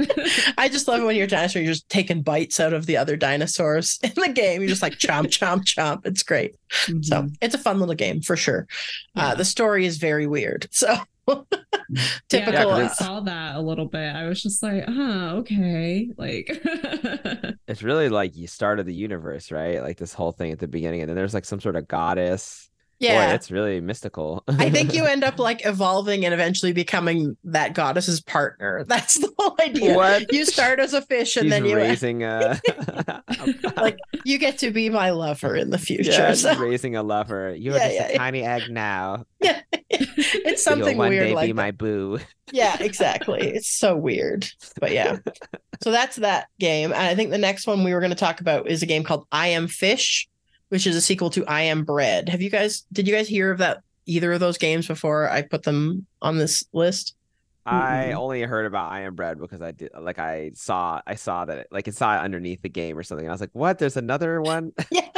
[0.58, 2.96] I just love it when you're a dinosaur, you're just taking bites out of the
[2.96, 4.60] other dinosaurs in the game.
[4.60, 6.04] You're just like chomp, chomp, chomp.
[6.04, 6.56] It's great.
[6.86, 7.02] Mm-hmm.
[7.02, 8.66] So, it's a fun little game for sure.
[9.16, 9.26] Uh, yeah.
[9.28, 10.66] Uh, the story is very weird.
[10.72, 10.96] So,
[12.28, 12.76] typical.
[12.76, 14.16] Yeah, I saw that a little bit.
[14.16, 16.10] I was just like, oh, okay.
[16.18, 16.60] Like,
[17.68, 19.80] it's really like you started the universe, right?
[19.80, 22.68] Like this whole thing at the beginning, and then there's like some sort of goddess
[23.00, 23.28] Yeah.
[23.28, 24.44] Boy, it's really mystical.
[24.48, 28.84] I think you end up like evolving and eventually becoming that goddess's partner.
[28.88, 29.94] That's the whole idea.
[29.94, 30.32] What?
[30.32, 32.60] You start as a fish and She's then you raising a
[33.76, 36.10] like you get to be my lover in the future.
[36.12, 37.54] yeah, So raising a lover.
[37.54, 39.24] You're Yeah, just yeah, a tiny egg now.
[39.40, 39.60] Yeah.
[39.90, 41.56] it's something one weird day like be that.
[41.56, 42.18] my boo.
[42.52, 43.40] Yeah, exactly.
[43.40, 44.46] It's so weird.
[44.80, 45.18] But yeah.
[45.82, 46.92] So that's that game.
[46.92, 49.02] And I think the next one we were going to talk about is a game
[49.04, 50.28] called I Am Fish,
[50.74, 52.28] which is a sequel to I Am Bread.
[52.28, 55.42] Have you guys did you guys hear of that either of those games before I
[55.42, 57.14] put them on this list?
[57.64, 58.14] I Mm-mm.
[58.16, 61.58] only heard about I Am Bread because I did like I saw I saw that
[61.58, 63.28] it, like it saw it underneath the game or something.
[63.28, 63.78] I was like, what?
[63.78, 64.72] There's another one?
[64.90, 65.08] yeah.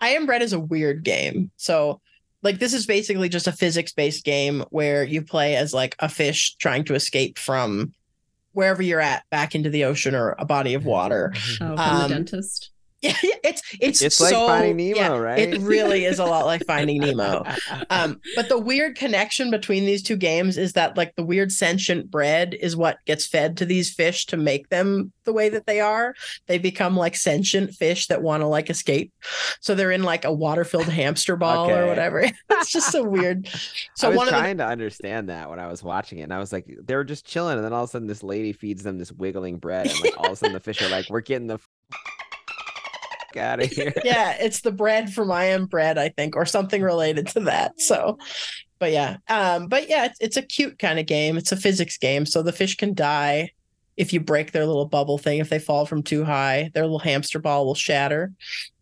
[0.00, 1.50] I Am Bread is a weird game.
[1.58, 2.00] So
[2.42, 6.08] like this is basically just a physics based game where you play as like a
[6.08, 7.92] fish trying to escape from
[8.52, 11.34] wherever you're at back into the ocean or a body of water.
[11.36, 12.70] Oh, from Um, the dentist.
[13.02, 15.38] Yeah, it's it's It's like Finding Nemo, yeah, right?
[15.38, 17.44] It really is a lot like Finding Nemo.
[17.90, 22.10] Um, but the weird connection between these two games is that like the weird sentient
[22.10, 25.78] bread is what gets fed to these fish to make them the way that they
[25.78, 26.16] are.
[26.48, 29.12] They become like sentient fish that want to like escape.
[29.60, 32.24] So they're in like a water-filled hamster ball or whatever.
[32.50, 33.48] It's just so weird.
[33.94, 36.22] So I was one of the trying to understand that when I was watching it,
[36.22, 38.24] and I was like, they were just chilling, and then all of a sudden, this
[38.24, 40.88] lady feeds them this wiggling bread, and like all of a sudden, the fish are
[40.88, 41.60] like, "We're getting the
[43.36, 46.82] out of here." yeah, it's the bread from I am bread, I think, or something
[46.82, 47.80] related to that.
[47.80, 48.18] So,
[48.78, 51.36] but yeah, um, but yeah, it's, it's a cute kind of game.
[51.36, 53.52] It's a physics game, so the fish can die
[53.96, 55.40] if you break their little bubble thing.
[55.40, 58.32] If they fall from too high, their little hamster ball will shatter.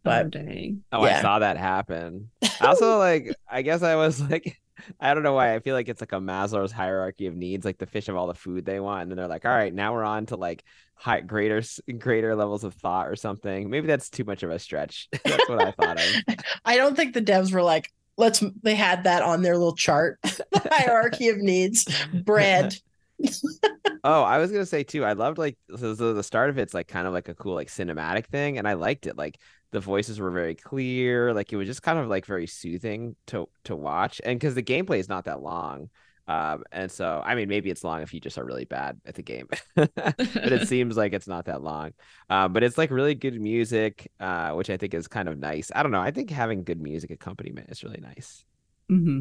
[0.05, 0.85] oh, dang.
[0.93, 1.19] Oh, Yeah.
[1.19, 2.31] I saw that happen.
[2.43, 4.59] I also like, I guess I was like,
[5.01, 5.55] I don't know why.
[5.55, 7.65] I feel like it's like a Maslow's hierarchy of needs.
[7.65, 9.73] Like the fish have all the food they want, and then they're like, all right,
[9.73, 11.63] now we're on to like high greater
[11.99, 13.71] greater levels of thought or something.
[13.71, 15.09] Maybe that's too much of a stretch.
[15.25, 16.37] that's what I thought of.
[16.65, 18.43] I don't think the devs were like, let's.
[18.63, 21.87] They had that on their little chart, the hierarchy of needs.
[22.13, 22.77] Bread.
[24.05, 25.05] Oh, I was gonna say too.
[25.05, 27.55] I loved like so, so the start of it's like kind of like a cool
[27.55, 29.17] like cinematic thing, and I liked it.
[29.17, 29.41] Like
[29.73, 31.35] the voices were very clear.
[31.35, 34.63] Like it was just kind of like very soothing to to watch, and because the
[34.63, 35.91] gameplay is not that long.
[36.29, 39.15] Um, and so I mean, maybe it's long if you just are really bad at
[39.17, 41.93] the game, but it seems like it's not that long.
[42.31, 45.71] Um, but it's like really good music, uh, which I think is kind of nice.
[45.75, 46.01] I don't know.
[46.01, 48.45] I think having good music accompaniment is really nice.
[48.89, 49.21] hmm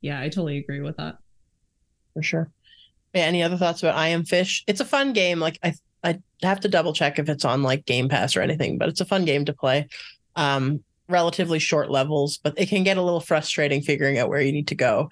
[0.00, 1.16] Yeah, I totally agree with that.
[2.14, 2.50] for sure.
[3.14, 4.64] Yeah, any other thoughts about I Am Fish?
[4.66, 5.38] It's a fun game.
[5.40, 8.78] Like I I have to double check if it's on like Game Pass or anything,
[8.78, 9.88] but it's a fun game to play.
[10.36, 14.50] Um, relatively short levels, but it can get a little frustrating figuring out where you
[14.52, 15.10] need to go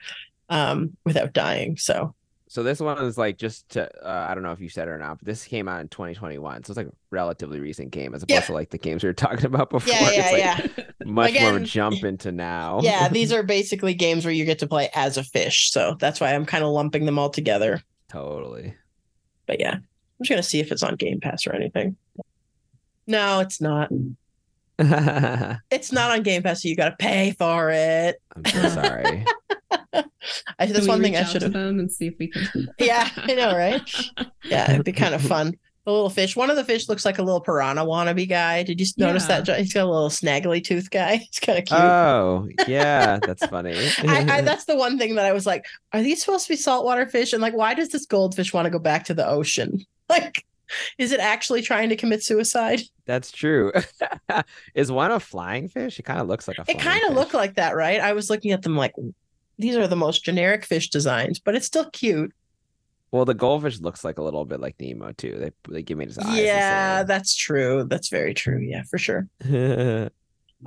[0.48, 1.76] um, without dying.
[1.76, 2.14] So
[2.48, 4.90] So this one is like just to uh, I don't know if you said it
[4.92, 8.14] or not, but this came out in 2021, so it's like a relatively recent game
[8.14, 8.46] as opposed Yeah.
[8.46, 9.92] to like the games we were talking about before.
[9.92, 12.80] yeah, yeah, it's like yeah, much more of a jump into now.
[12.82, 13.08] yeah.
[13.08, 15.70] These are basically games where you get to play as a fish.
[15.70, 17.82] So that's why I'm kind of lumping them all together.
[18.10, 18.74] Totally.
[19.46, 19.84] But yeah, I'm
[20.22, 21.96] just gonna see if it's on Game Pass or anything.
[23.06, 23.90] No, it's not.
[25.70, 28.16] It's not on Game Pass, so you got to pay for it.
[28.34, 29.24] I'm so sorry.
[29.92, 30.02] I,
[30.66, 31.52] Can that's we one thing reach I should have.
[31.52, 32.68] them and see if we can.
[32.78, 33.82] Yeah, I know, right?
[34.44, 35.54] Yeah, it'd be kind of fun.
[35.86, 36.36] The little fish.
[36.36, 38.62] One of the fish looks like a little piranha wannabe guy.
[38.62, 39.40] Did you notice Yeah.
[39.40, 39.58] that?
[39.58, 41.14] He's got a little snaggly tooth guy.
[41.26, 41.80] It's kind of cute.
[41.80, 43.74] Oh, yeah, that's funny.
[44.06, 45.64] I, I, that's the one thing that I was like,
[45.94, 47.32] are these supposed to be saltwater fish?
[47.32, 49.84] And like, why does this goldfish want to go back to the ocean?
[50.10, 50.44] Like,
[50.98, 52.82] is it actually trying to commit suicide?
[53.06, 53.72] That's true.
[54.74, 55.98] is one a flying fish?
[56.00, 58.00] It kind of looks like a It kind of looked like that, right?
[58.00, 58.92] I was looking at them like,
[59.58, 62.32] these are the most generic fish designs, but it's still cute.
[63.12, 65.36] Well, the goldfish looks like a little bit like Nemo too.
[65.38, 66.38] They they give me his eyes.
[66.38, 67.84] yeah, that's true.
[67.84, 68.60] That's very true.
[68.60, 69.26] Yeah, for sure.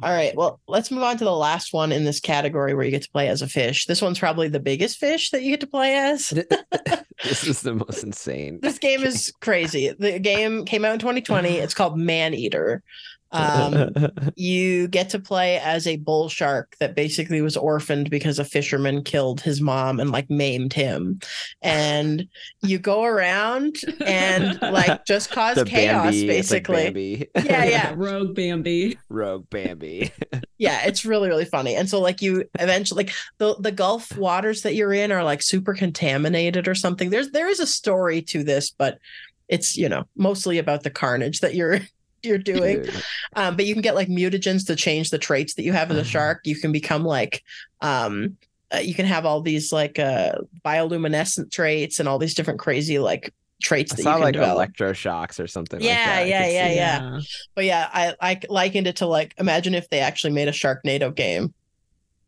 [0.01, 0.35] All right.
[0.35, 3.11] Well, let's move on to the last one in this category where you get to
[3.11, 3.85] play as a fish.
[3.85, 6.29] This one's probably the biggest fish that you get to play as.
[7.23, 8.59] this is the most insane.
[8.61, 9.93] This game is crazy.
[9.97, 11.57] The game came out in 2020.
[11.57, 12.81] It's called Maneater.
[13.33, 13.91] Um,
[14.35, 19.03] you get to play as a bull shark that basically was orphaned because a fisherman
[19.03, 21.19] killed his mom and like maimed him.
[21.61, 22.27] And
[22.61, 27.29] you go around and like just cause The chaos, Bambi, it's like basically.
[27.35, 27.93] Yeah, yeah.
[27.95, 28.97] Rogue Bambi.
[29.09, 30.11] Rogue Bambi.
[30.63, 34.61] yeah it's really really funny and so like you eventually like the the gulf waters
[34.61, 38.43] that you're in are like super contaminated or something there's there is a story to
[38.43, 38.97] this but
[39.49, 41.79] it's you know mostly about the carnage that you're
[42.23, 42.83] you're doing.
[43.35, 45.97] Um but you can get like mutagens to change the traits that you have as
[45.97, 46.41] a shark.
[46.45, 47.43] You can become like
[47.81, 48.37] um
[48.73, 50.33] uh, you can have all these like uh
[50.65, 53.31] bioluminescent traits and all these different crazy like
[53.61, 54.69] traits I that you can like develop.
[54.73, 57.19] electroshocks or something Yeah, like yeah, could yeah, yeah.
[57.55, 61.13] But yeah, I I likened it to like imagine if they actually made a Sharknado
[61.15, 61.53] game.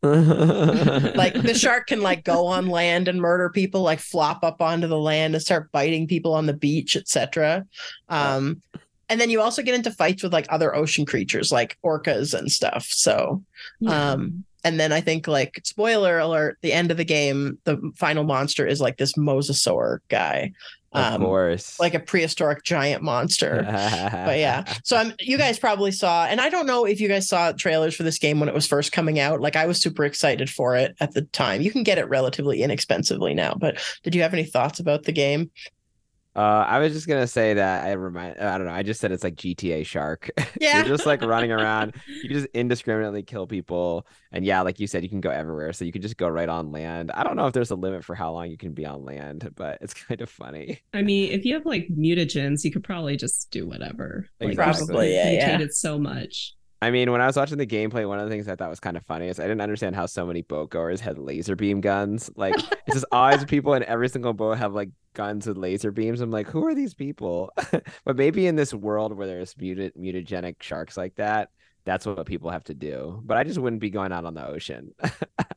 [0.02, 4.86] like the shark can like go on land and murder people like flop up onto
[4.86, 7.64] the land and start biting people on the beach etc
[8.08, 8.60] um
[9.08, 12.50] and then you also get into fights with like other ocean creatures like orcas and
[12.50, 13.42] stuff so
[13.80, 14.12] Yeah.
[14.12, 18.24] um and then i think like spoiler alert the end of the game the final
[18.24, 20.52] monster is like this mosasaur guy
[20.92, 21.78] of um course.
[21.78, 23.62] like a prehistoric giant monster.
[23.66, 24.64] But yeah.
[24.82, 27.94] So i'm you guys probably saw and i don't know if you guys saw trailers
[27.94, 29.40] for this game when it was first coming out.
[29.42, 31.60] Like i was super excited for it at the time.
[31.60, 35.12] You can get it relatively inexpensively now but did you have any thoughts about the
[35.12, 35.50] game
[36.36, 38.38] Uh, I was just gonna say that I remind.
[38.38, 38.72] I don't know.
[38.72, 40.30] I just said it's like GTA Shark.
[40.60, 40.78] Yeah.
[40.78, 41.94] You're just like running around.
[42.06, 45.72] You just indiscriminately kill people, and yeah, like you said, you can go everywhere.
[45.72, 47.10] So you can just go right on land.
[47.12, 49.50] I don't know if there's a limit for how long you can be on land,
[49.54, 50.80] but it's kind of funny.
[50.92, 54.28] I mean, if you have like mutagens, you could probably just do whatever.
[54.40, 54.86] Like, Exactly.
[54.86, 55.46] Probably, yeah, yeah.
[55.48, 56.54] mutated so much.
[56.82, 58.80] I mean, when I was watching the gameplay, one of the things I thought was
[58.80, 61.80] kind of funny is I didn't understand how so many boat goers had laser beam
[61.80, 62.30] guns.
[62.36, 66.20] Like it's just always people in every single boat have like guns with laser beams.
[66.20, 67.50] I'm like, who are these people?
[68.04, 71.50] but maybe in this world where there's mutagenic sharks like that,
[71.86, 73.22] that's what people have to do.
[73.24, 74.92] But I just wouldn't be going out on the ocean.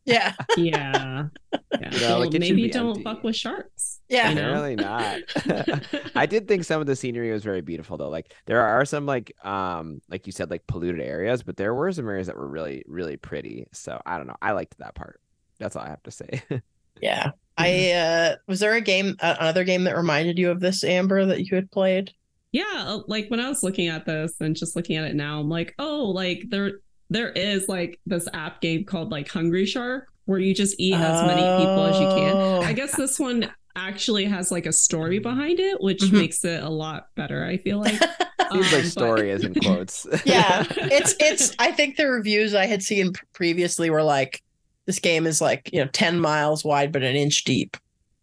[0.06, 1.28] yeah Yeah.
[1.82, 1.92] yeah.
[1.92, 3.04] You know, well, like, it maybe don't empty.
[3.04, 4.00] fuck with sharks.
[4.08, 4.30] Yeah.
[4.30, 4.54] you know?
[4.54, 6.06] Apparently not.
[6.16, 8.10] I did think some of the scenery was very beautiful though.
[8.10, 11.92] Like there are some like um like you said like polluted areas, but there were
[11.92, 13.68] some areas that were really really pretty.
[13.74, 14.38] So I don't know.
[14.42, 15.20] I liked that part.
[15.60, 16.44] That's all I have to say.
[17.02, 20.84] yeah i uh was there a game uh, another game that reminded you of this
[20.84, 22.12] amber that you had played
[22.52, 25.40] Yeah, uh, like when I was looking at this and just looking at it now,
[25.40, 26.80] I'm like, oh, like there
[27.12, 31.26] there is like this app game called like Hungry Shark where you just eat as
[31.26, 32.36] many people as you can.
[32.36, 32.62] Oh.
[32.62, 36.12] I guess this one actually has like a story behind it, which Mhm.
[36.14, 37.94] makes it a lot better, I feel like.
[38.52, 40.06] Seems Um, like story is in quotes.
[40.26, 44.42] yeah it's it's i think the reviews i had seen previously were like
[44.88, 47.78] this game is like you know 10 miles wide but an inch deep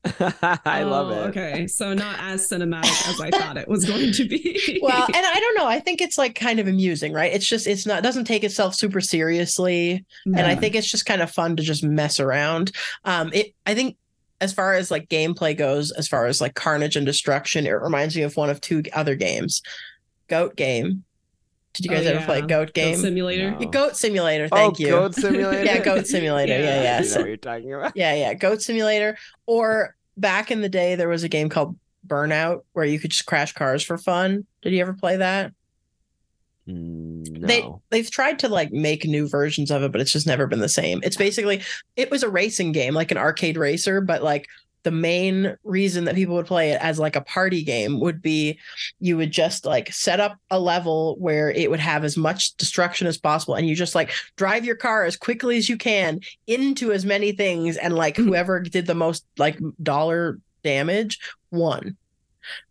[0.65, 1.29] I love Oh, it.
[1.29, 4.79] Okay, so not as cinematic as I thought it was going to be.
[4.83, 5.67] well and i don't know.
[5.67, 7.33] I think it's like kind of amusing right?
[7.33, 11.23] It's just it's not doesn't take itself super seriously and i think it's just kind
[11.23, 12.73] of fun to just mess around.
[13.05, 13.97] Um it i think
[14.41, 18.15] as far as like gameplay goes as far as like carnage and destruction it reminds
[18.17, 19.63] me of one of two other games.
[20.29, 21.05] Goat game
[21.77, 22.47] did you Oh, guys ever play yeah.
[22.47, 23.51] goat Goat game Goat Simulator.
[23.53, 23.67] No.
[23.69, 25.65] goat simulator thank oh, you Goat Simulator.
[25.69, 26.83] yeah goat simulator yeah Yeah.
[26.83, 27.93] yeah, I know what you're talking about.
[27.97, 32.61] yeah yeah goat simulator or back in the day there was a game called burnout
[32.73, 35.53] where you could just crash cars for fun did you ever play that
[36.69, 40.49] Mm, they they've tried to like make new versions of it but it's just never
[40.49, 41.63] been the same it's basically
[41.95, 44.49] it was a racing game like an arcade racer but like
[44.87, 48.57] the main reason that people would play it as like a party game would be
[49.01, 53.09] you would just like set up a level where it would have as much destruction
[53.09, 56.93] as possible and you just like drive your car as quickly as you can into
[56.93, 58.27] as many things and like Mhm.
[58.27, 61.19] whoever did the most like dollar damage
[61.51, 61.97] won.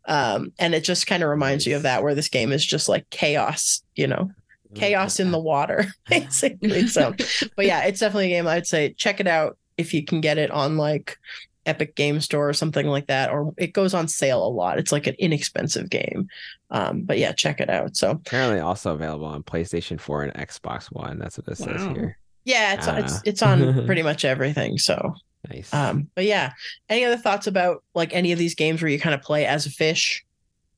[0.06, 2.88] Um and it just kind of reminds you of that where this game is just
[2.88, 4.32] like chaos you know?
[4.74, 7.14] Chaos in the water basically so
[7.58, 10.38] but yeah it's definitely a game i'd say check it out if you can get
[10.38, 11.18] it on like
[11.66, 14.92] epic game store or something like that or it goes on sale a lot it's
[14.92, 16.28] like an inexpensive game
[16.70, 20.86] um but yeah check it out so Apparently also available on PlayStation 4 and Xbox
[20.92, 21.18] One.
[21.20, 22.18] That's what it says here.
[22.44, 23.22] yeah it's it's Ah.
[23.26, 25.16] it's on pretty much everything so
[25.50, 25.74] Nice.
[25.74, 26.54] um but yeah
[26.90, 29.66] any other thoughts about like any of these games where you kind of play as
[29.66, 30.24] a fish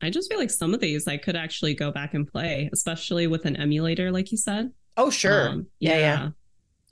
[0.02, 3.26] I just feel like some of these I could actually go back and play, especially
[3.26, 4.72] with an emulator, like you said.
[4.96, 6.30] oh sure Um, Yeah, yeah.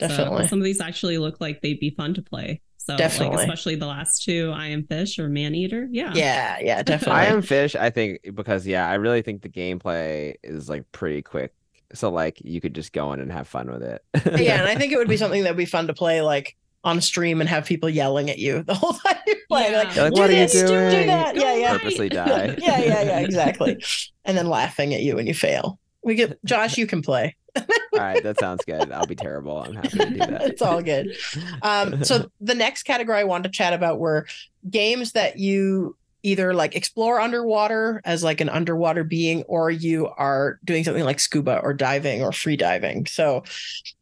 [0.02, 2.62] So definitely some of these actually look like they'd be fun to play.
[2.86, 3.38] So Definitely.
[3.38, 5.88] like especially the last two, I am fish or Maneater.
[5.92, 6.14] Yeah.
[6.14, 10.36] yeah yeah definitely I am fish, I think, because yeah, I really think the gameplay
[10.44, 11.54] is like pretty quick.
[11.94, 14.04] So like you could just go in and have fun with it.
[14.40, 16.56] yeah, and I think it would be something that would be fun to play like
[16.84, 19.72] on stream and have people yelling at you the whole time you play.
[19.72, 19.78] Yeah.
[19.80, 21.36] Like, like, do "What are you this, do- do doing?" that.
[21.36, 21.72] Yeah, yeah.
[21.78, 22.56] Purposely die.
[22.60, 23.84] yeah, yeah, yeah, exactly.
[24.26, 25.80] And then laughing at you when you fail.
[26.04, 27.36] We get Josh, you can play.
[27.56, 28.92] All right, that sounds good.
[28.92, 29.60] I'll be terrible.
[29.60, 30.42] I'm happy to do that.
[30.44, 31.16] it's all good.
[31.62, 34.28] Um, so the next category I wanted to chat about were
[34.70, 40.60] games that you either like explore underwater as like an underwater being, or you are
[40.66, 43.06] doing something like scuba or diving or free diving.
[43.06, 43.44] So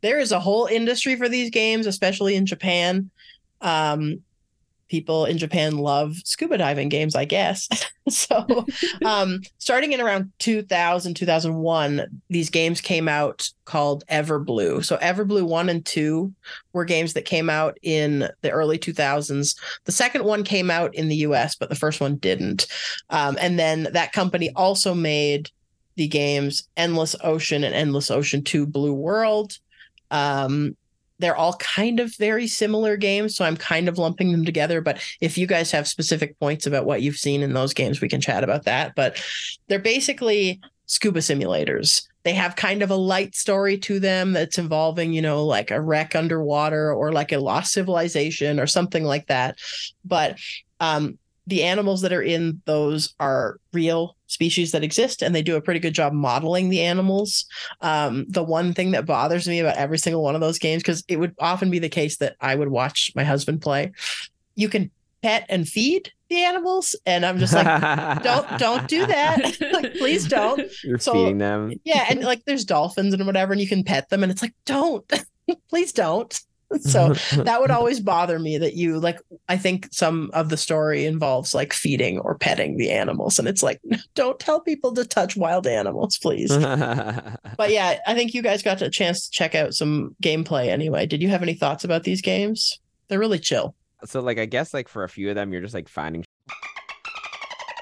[0.02, 3.10] there is a whole industry for these games, especially in Japan.
[3.62, 4.24] Um,
[4.94, 7.68] people in Japan love scuba diving games, I guess.
[8.10, 8.46] so,
[9.06, 14.86] um, starting in around 2000, 2001, these games came out called Everblue.
[14.86, 16.32] So, Everblue 1 and 2
[16.74, 19.58] were games that came out in the early 2000s.
[19.86, 22.68] The second one came out in the US, but the first one didn't.
[23.10, 25.50] Um, and then that company also made
[25.96, 29.58] the games Endless Ocean and Endless Ocean 2 Blue World.
[30.12, 30.78] Um,
[31.24, 34.82] they're all kind of very similar games, so I'm kind of lumping them together.
[34.82, 38.10] But if you guys have specific points about what you've seen in those games, we
[38.10, 38.94] can chat about that.
[38.94, 39.24] But
[39.70, 42.06] they're basically scuba simulators.
[42.24, 45.80] They have kind of a light story to them that's involving, you know, like a
[45.80, 49.58] wreck underwater or like a lost civilization or something like that.
[50.04, 50.38] But
[50.82, 55.56] um, the animals that are in those are real species that exist and they do
[55.56, 57.46] a pretty good job modeling the animals.
[57.82, 61.04] Um, the one thing that bothers me about every single one of those games because
[61.08, 63.92] it would often be the case that i would watch my husband play
[64.56, 64.90] you can
[65.22, 67.66] pet and feed the animals and i'm just like
[68.24, 69.58] don't don't do that.
[69.74, 70.62] Like please don't.
[70.84, 71.74] You're so- feeding them.
[71.84, 74.54] yeah and like there's dolphins and whatever and you can pet them and it's like
[74.66, 75.10] don't
[75.70, 76.40] please don't
[76.82, 81.06] so that would always bother me that you like i think some of the story
[81.06, 83.80] involves like feeding or petting the animals and it's like
[84.16, 86.56] don't tell people to touch wild animals please.
[86.56, 91.06] But yeah i think you guys got a chance to check out some gameplay anyway.
[91.06, 92.80] Did you have any thoughts about these games?
[93.08, 93.76] They're really chill.
[94.06, 96.24] So like I guess like for a few of them, you're just like finding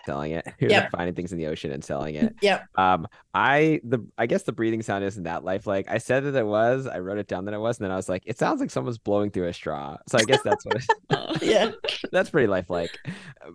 [0.06, 0.48] selling it.
[0.60, 0.84] You're Yep.
[0.84, 2.36] like finding things in the ocean and selling it.
[2.42, 5.88] yep Um, I the I guess the breathing sound isn't that lifelike.
[5.90, 6.88] I said that it was.
[6.88, 8.70] I wrote it down that it was, and then I was like, it sounds like
[8.72, 9.98] someone's blowing through a straw.
[10.08, 11.36] So I guess that's what it, Oh.
[11.42, 11.72] yeah
[12.12, 12.98] that's pretty lifelike.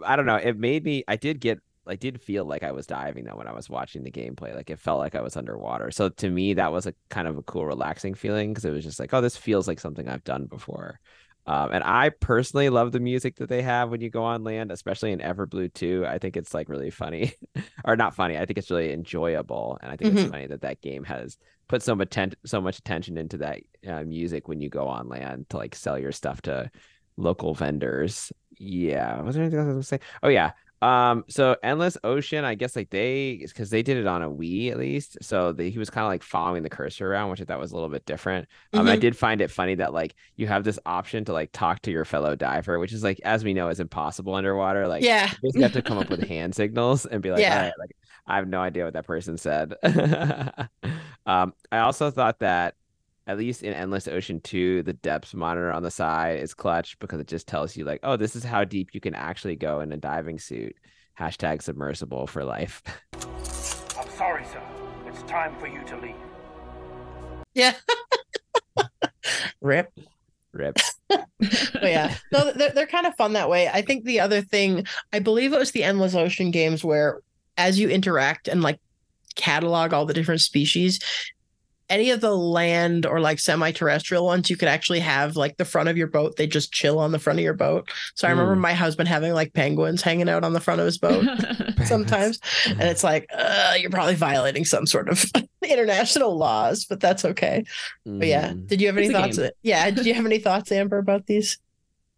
[0.04, 0.36] I don't know.
[0.36, 1.04] It made me.
[1.08, 1.58] I did get.
[1.88, 4.54] I did feel like I was diving though when I was watching the gameplay.
[4.56, 5.92] Like it felt like I was underwater.
[5.92, 8.82] So to me, that was a kind of a cool, relaxing feeling because it was
[8.84, 10.98] just like, oh, this feels like something I've done before.
[11.46, 14.72] Um, and I personally love the music that they have when you go on land,
[14.72, 16.04] especially in Everblue 2.
[16.06, 17.32] I think it's like really funny,
[17.84, 18.36] or not funny.
[18.36, 20.18] I think it's really enjoyable, and I think Mhm.
[20.22, 21.36] it's funny that that game has
[21.68, 25.08] put so much atten- so much attention into that uh, music when you go on
[25.08, 26.70] land to like sell your stuff to
[27.16, 28.32] local vendors.
[28.58, 30.06] Yeah, was there anything else I was gonna say?
[30.22, 30.52] Oh yeah.
[30.82, 34.70] Um, so Endless Ocean, I guess like they because they did it on a Wii
[34.70, 37.44] at least, so they, he was kind of like following the cursor around, which I
[37.44, 38.46] thought was a little bit different.
[38.74, 39.00] Um, I Mhm.
[39.00, 42.04] did find it funny that like you have this option to like talk to your
[42.04, 44.86] fellow diver, which is like as we know is impossible underwater.
[44.86, 47.50] Like yeah you have to come up with hand signals and be like, Yeah.
[47.50, 49.74] all right, like I have no idea what that person said.
[51.26, 52.74] um, I also thought that
[53.26, 57.20] at least in Endless Ocean 2, the depths monitor on the side is clutch because
[57.20, 59.92] it just tells you like, oh, this is how deep you can actually go in
[59.92, 60.76] a diving suit.
[61.18, 62.82] Hashtag submersible for life.
[63.98, 64.62] I'm sorry, sir.
[65.06, 66.14] It's time for you to leave.
[67.54, 67.74] yeah
[69.60, 69.90] rip
[70.52, 70.76] Rip.
[71.08, 71.22] but
[71.82, 75.18] yeah no they're, they're kind of fun that way i think the other thing i
[75.18, 77.20] believe it was the endless ocean games where
[77.56, 78.78] as you interact and like
[79.36, 81.00] catalog all the different species
[81.88, 85.88] any of the land or like semi-terrestrial ones you could actually have like the front
[85.88, 88.56] of your boat they just chill on the front of your boat so i remember
[88.56, 88.60] Mm.
[88.60, 91.24] my husband having like penguins hanging out on the front of his boat
[91.84, 95.24] sometimes and it's like uh, you're probably violating some sort of
[95.64, 97.64] international laws but that's okay
[98.04, 98.66] but yeah Mm.
[98.66, 101.58] did you have any It's thoughts yeah did you have any thoughts amber about these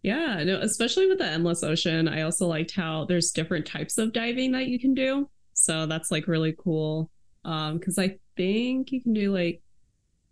[0.02, 2.06] Yeah, no, especially with the endless ocean.
[2.06, 5.28] I also liked how there's different types of diving that you can do.
[5.54, 7.10] So that's like really cool.
[7.44, 9.60] Um, because I think you can do like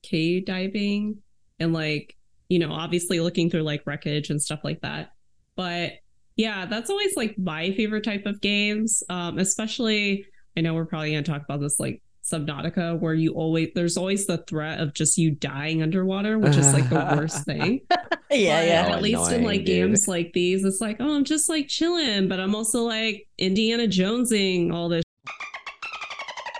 [0.02, 1.18] cave diving
[1.60, 2.16] and like,
[2.48, 5.12] you know, obviously looking through like wreckage and stuff like that.
[5.56, 5.92] But
[6.36, 9.02] yeah, that's always like my favorite type of games.
[9.10, 13.68] Um, especially I know we're probably gonna talk about this like Subnautica, where you always
[13.74, 17.80] there's always the threat of just you dying underwater, which is like the worst thing.
[17.88, 19.66] yeah But yeah Oh, At least in like dude.
[19.66, 23.84] games like these, it's like, oh, I'm just like chilling, but I'm also like Indiana
[23.86, 25.04] Jonesing all this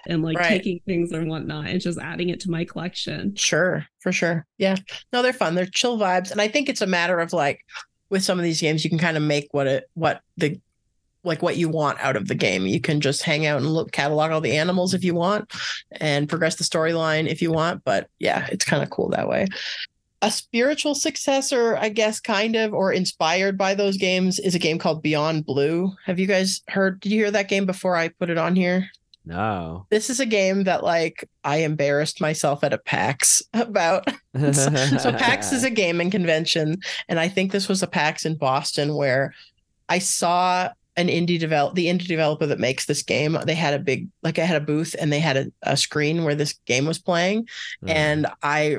[0.07, 0.49] and like Right.
[0.49, 3.35] taking things and whatnot and just adding it to my collection.
[3.37, 4.47] Sure, for sure.
[4.59, 4.77] Yeah.
[5.13, 5.55] No, they're fun.
[5.55, 6.31] They're chill vibes.
[6.31, 7.65] And I think it's a matter of like
[8.09, 10.61] with some of these games, you can kind of make what it what the
[11.25, 12.67] like what you want out of the game.
[12.67, 15.53] You can just hang out and look catalog all the animals if you want
[16.01, 17.83] and progress the storyline if you want.
[17.85, 19.49] But yeah, it's kind of cool that way.
[20.23, 24.79] A spiritual successor, I guess, kind of, or inspired by those games, is a game
[24.79, 25.93] called Beyond Blue.
[26.07, 27.01] Have you guys heard?
[27.01, 28.89] Did you hear that game before I put it on here?
[29.27, 29.87] No.
[29.91, 34.09] This is a game that like I embarrassed myself at a PAX about.
[34.35, 36.77] so, so PAX is a gaming convention,
[37.09, 39.35] and I think this was a PAX in Boston where
[39.89, 43.37] I saw an indie develop the indie developer that makes this game.
[43.45, 46.25] They had a big like I had a booth and they had a, a screen
[46.25, 47.49] where this game was playing,
[47.85, 47.91] Mm.
[47.91, 48.77] and I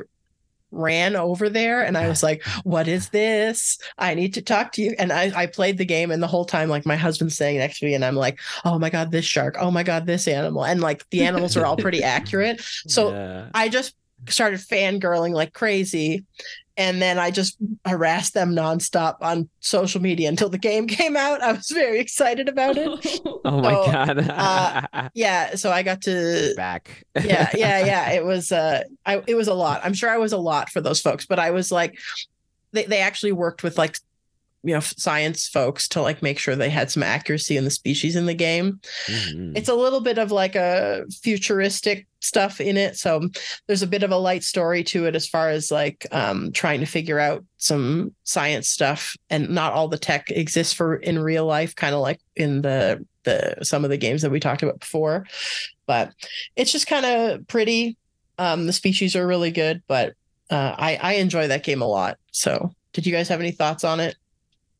[0.77, 3.77] ran over there and I was like, What is this?
[3.97, 4.95] I need to talk to you.
[4.97, 7.79] And I, I played the game and the whole time, like my husband's sitting next
[7.79, 9.57] to me and I'm like, Oh my God, this shark.
[9.59, 10.65] Oh my God, this animal.
[10.65, 12.61] And like the animals are all pretty accurate.
[12.61, 13.49] So Yeah.
[13.53, 13.95] I just
[14.29, 16.25] started fangirling like crazy.
[16.77, 21.41] And then I just harassed them nonstop on social media until the game came out.
[21.41, 22.87] I was very excited about it.
[23.45, 24.29] Oh my So, god.
[24.29, 27.03] uh, yeah, so I got to Back.
[27.15, 28.11] yeah, yeah, yeah.
[28.11, 29.81] It was uh I it was a lot.
[29.83, 31.97] I'm sure I was a lot for those folks, but I was like
[32.73, 33.97] they, they actually worked with like
[34.63, 38.15] you know science folks to like make sure they had some accuracy in the species
[38.15, 38.79] in the game.
[39.05, 39.57] Mhm.
[39.57, 42.97] It's a little bit of like a futuristic stuff in it.
[42.97, 43.21] So
[43.67, 46.79] there's a bit of a light story to it as far as like um, trying
[46.79, 49.15] to figure out some science stuff.
[49.29, 53.05] And not all the tech exists for in real life, kind of like in the
[53.23, 55.25] the some of the games that we talked about before.
[55.85, 56.13] But
[56.55, 57.97] it's just kind of pretty.
[58.39, 60.13] Um, the species are really good, but
[60.49, 62.17] uh, I I enjoy that game a lot.
[62.31, 64.15] So did you guys have any thoughts on it?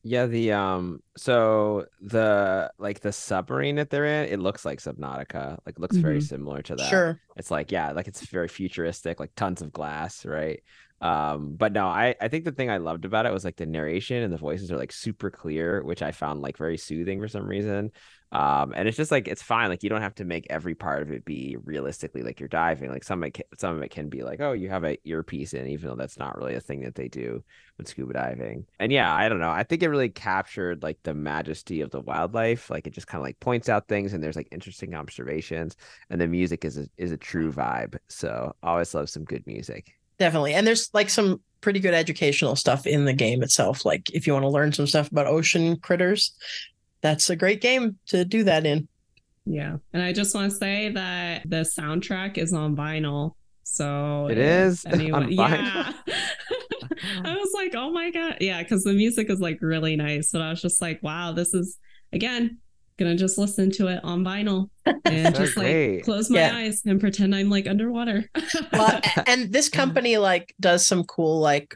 [0.07, 5.57] Yeah, the um so the like the submarine that they're in, it looks like Subnautica.
[5.65, 6.89] Like looks very similar to that.
[6.89, 7.19] Sure.
[7.35, 10.63] It's like, yeah, like it's very futuristic, like tons of glass, right?
[10.99, 13.65] Um, but no, I I think the thing I loved about it was like the
[13.65, 17.27] narration and the voices are like super clear, which I found like very soothing for
[17.27, 17.91] some reason.
[18.31, 21.01] Um, and it's just like it's fine, like you don't have to make every part
[21.01, 22.89] of it be realistically like you're diving.
[22.89, 24.97] Like some of it can, some of it can be like, oh, you have a
[25.07, 27.43] earpiece in, even though that's not really a thing that they do
[27.77, 28.65] with scuba diving.
[28.79, 29.51] And yeah, I don't know.
[29.51, 32.69] I think it really captured like the majesty of the wildlife.
[32.69, 35.77] Like it just kind of like points out things and there's like interesting observations.
[36.09, 37.97] And the music is a is a true vibe.
[38.09, 39.96] So always love some good music.
[40.20, 40.53] Definitely.
[40.53, 43.86] And there's like some pretty good educational stuff in the game itself.
[43.86, 46.36] Like if you want to learn some stuff about ocean critters,
[47.01, 48.88] that's a great game to do that in.
[49.45, 49.78] Yeah.
[49.93, 53.32] And I just want to say that the soundtrack is on vinyl.
[53.63, 54.86] So it is.
[54.86, 55.36] if is on vinyl?
[55.36, 55.93] yeah.
[57.24, 58.38] I was like, oh my God.
[58.41, 60.34] Yeah, because the music is like really nice.
[60.34, 61.78] And I was just like, wow, this is
[62.11, 62.57] again
[62.97, 64.69] gonna just listen to it on vinyl
[65.05, 65.95] and So just great.
[65.97, 66.55] like close my Yeah.
[66.55, 68.29] eyes and pretend I'm like underwater.
[68.73, 71.75] Well, and this company like does some cool like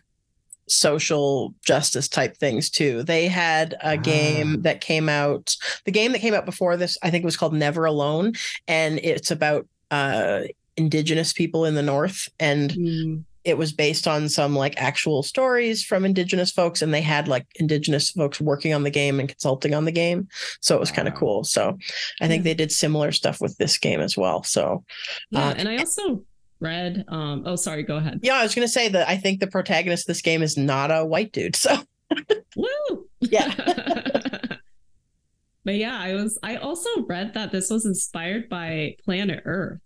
[0.67, 3.03] social justice type things too.
[3.03, 3.95] They had a Ah.
[3.97, 5.55] game that came out,
[5.86, 8.34] the game that came out before this, I think it was called Never Alone,
[8.67, 10.41] and it's about uh
[10.78, 15.84] indigenous people in the north and Mm, it was based on some like actual stories
[15.84, 19.74] from indigenous folks and they had like indigenous folks working on the game and consulting
[19.74, 20.28] on the game
[20.60, 21.78] so it was kind of cool so
[22.22, 24.84] i think they did similar stuff with this game as well so
[25.32, 25.50] yeah.
[25.50, 26.24] Uh, and I also
[26.60, 28.20] read um oh sorry, go ahead.
[28.22, 30.58] yeah i was going to say that i think the protagonist of this game is
[30.58, 31.78] not a white dude so
[32.56, 33.08] Woo!
[33.22, 33.54] Yeah.
[35.64, 39.80] but yeah, I was I also read that this was inspired by Planet Earth,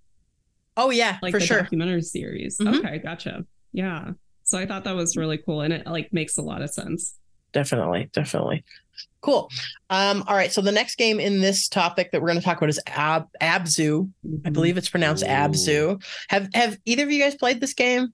[0.77, 2.57] oh yeah like for the sure documentary series.
[2.57, 2.79] Mhm.
[2.79, 3.45] Okay, gotcha.
[3.73, 4.11] Yeah.
[4.43, 7.15] So I thought that was really cool and it like makes a lot of sense.
[7.51, 8.63] definitely definitely
[9.21, 9.49] cool
[9.89, 12.57] um all right so the next game in this topic that we're going to talk
[12.57, 14.09] about is Ab- abzu
[14.45, 15.27] i believe it's pronounced Ooh.
[15.27, 18.13] abzu have have either of you guys played this game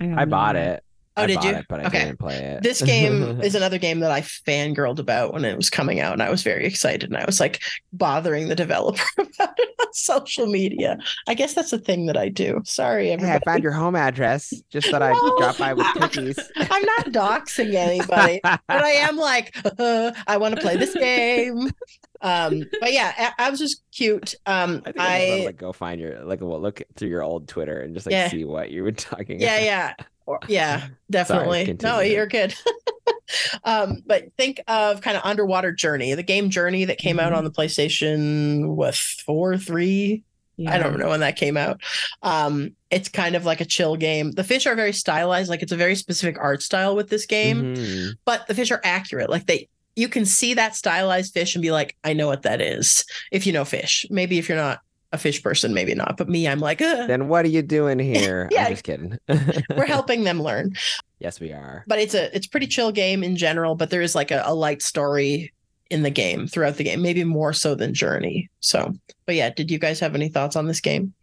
[0.00, 0.82] have I bought it.
[1.18, 1.50] Oh, I did bought you?
[1.56, 2.04] It, but I Okay.
[2.04, 2.62] didn't play it.
[2.62, 6.22] this game is another game that I fangirled about when it was coming out, and
[6.22, 7.10] I was very excited.
[7.10, 7.60] And I was like
[7.92, 10.98] bothering the developer about it on social media.
[11.26, 12.60] I guess that's a thing that I do.
[12.64, 14.52] Sorry, Hey, I found your home address.
[14.70, 16.38] Just thought I'd drop by with cookies.
[16.56, 21.70] I'm not doxing anybody, but I am like, uh, I want to play this game.
[22.20, 24.34] Um, but yeah, I, I was just cute.
[24.44, 27.46] Um, I I, I, would like go find your like well look through your old
[27.46, 28.28] Twitter and just like Yeah.
[28.28, 29.64] see what you were talking yeah, about.
[29.64, 29.92] yeah,
[30.28, 31.76] or, yeah, definitely.
[31.82, 32.54] no, you're good.
[33.64, 37.36] um, but think of kind of underwater journey, the game Journey that came out Mhm.
[37.38, 40.22] on the PlayStation with four, three,
[40.66, 41.80] I don't know when that came out.
[42.22, 44.32] Um, it's kind of like a chill game.
[44.32, 47.76] The fish are very stylized, like it's a very specific art style with this game,
[47.76, 48.10] Mhm.
[48.24, 49.30] but the fish are accurate.
[49.30, 52.60] Like they you can see that stylized fish and be like, I know what that
[52.60, 53.04] is.
[53.32, 54.06] If you know fish.
[54.10, 54.78] Maybe if you're not
[55.12, 56.16] a fish person, maybe not.
[56.16, 58.48] But me, I'm like, "Ugh." Then what are you doing here?
[58.52, 58.64] Yeah.
[58.64, 59.18] I'm just kidding.
[59.76, 60.74] we're helping them learn.
[61.18, 61.84] yes, we are.
[61.86, 64.54] But it's a it's pretty chill game in general, but there is like a, a
[64.54, 65.52] light story
[65.90, 68.50] in the game throughout the game, maybe more so than Journey.
[68.60, 68.92] So
[69.26, 71.14] but yeah, did you guys have any thoughts on this game?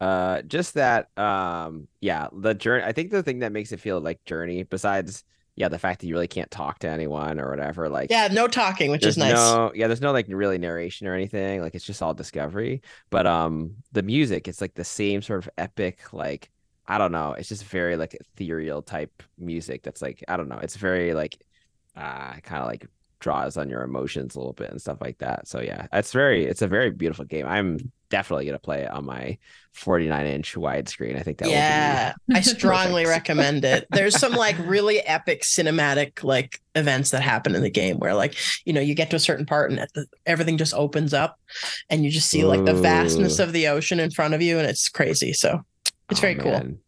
[0.00, 1.08] Uh, just that.
[1.18, 2.84] Um, yeah, the journey.
[2.84, 5.24] I think the thing that makes it feel like journey, besides
[5.58, 8.46] yeah, the fact that you really can't talk to anyone or whatever, like Yeah, no
[8.48, 9.32] talking, which is nice.
[9.32, 12.82] no yeah there's no like really narration or anything like it's just all discovery.
[13.10, 16.50] But um the music it's like the same sort of epic like
[16.86, 20.58] i don't know it's just very like ethereal type music that's like i don't know
[20.62, 21.36] it's very like
[21.96, 22.86] uh kind of like
[23.20, 25.48] draws on your emotions a little bit and stuff like that.
[25.48, 27.46] So yeah it's very it's a very beautiful game.
[27.46, 29.38] I'm definitely gonna play it on my
[29.72, 33.86] 49 inch widescreen i think that would be yeah, I strongly recommend it.
[33.90, 38.36] There's some like really epic cinematic like events that happen in the game where like
[38.64, 39.86] you know you get to a certain part and
[40.26, 41.38] everything just opens up
[41.90, 43.44] and you just see like the vastness Ooh.
[43.44, 45.32] of the ocean in front of you and it's crazy.
[45.32, 46.48] So will be it's oh, very cool.
[46.48, 46.78] Oh, man.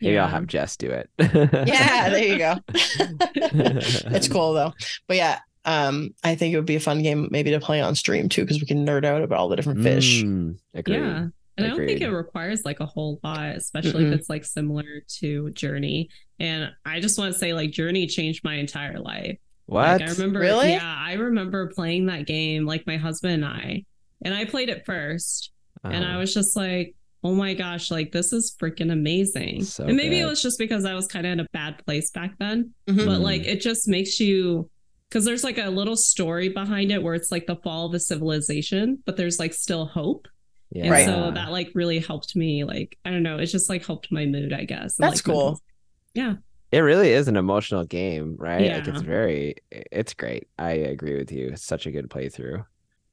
[0.00, 1.10] Maybe I'll have Jess do it.
[1.18, 2.54] Yeah, there you go.
[2.68, 4.72] it's cool though.
[5.08, 7.94] But yeah, um, I think it would be a fun game maybe to play on
[7.94, 10.22] stream too, because we can nerd out about all the different fish.
[10.22, 10.96] Mm, agreed.
[10.96, 11.26] Yeah.
[11.58, 14.12] And I don't think it requires like a whole lot, especially Mm-mm.
[14.12, 14.84] if it's like similar
[15.18, 16.08] to Journey.
[16.38, 19.38] And I just want to say, like, Journey changed my entire life.
[19.66, 20.00] What?
[20.00, 20.70] Like, I remember, Really?
[20.70, 23.84] yeah, I remember playing that game, like my husband and I,
[24.24, 25.50] and I played it first,
[25.84, 26.94] and I Uh, was just like,
[27.24, 29.64] oh my gosh, like this is freaking amazing.
[29.64, 32.10] So and maybe it was just because I was kind of in a bad place
[32.12, 33.04] back then, Mhm.
[33.04, 34.70] but like it just makes you
[35.08, 38.00] because there's like a little story behind it where it's like the fall of a
[38.00, 40.28] civilization, but there's like still hope.
[40.70, 40.82] yeah.
[40.84, 41.06] And Right.
[41.06, 42.64] so that like really helped me.
[42.64, 44.98] Like, I don't know, it's just like helped my mood, I guess.
[44.98, 45.60] and, That's like, cool.
[46.14, 46.34] yeah
[46.70, 48.70] it really is an emotional game, right?
[48.70, 50.48] Like it's very, it's great.
[50.58, 51.48] I agree with you.
[51.48, 52.62] It's such a good playthrough.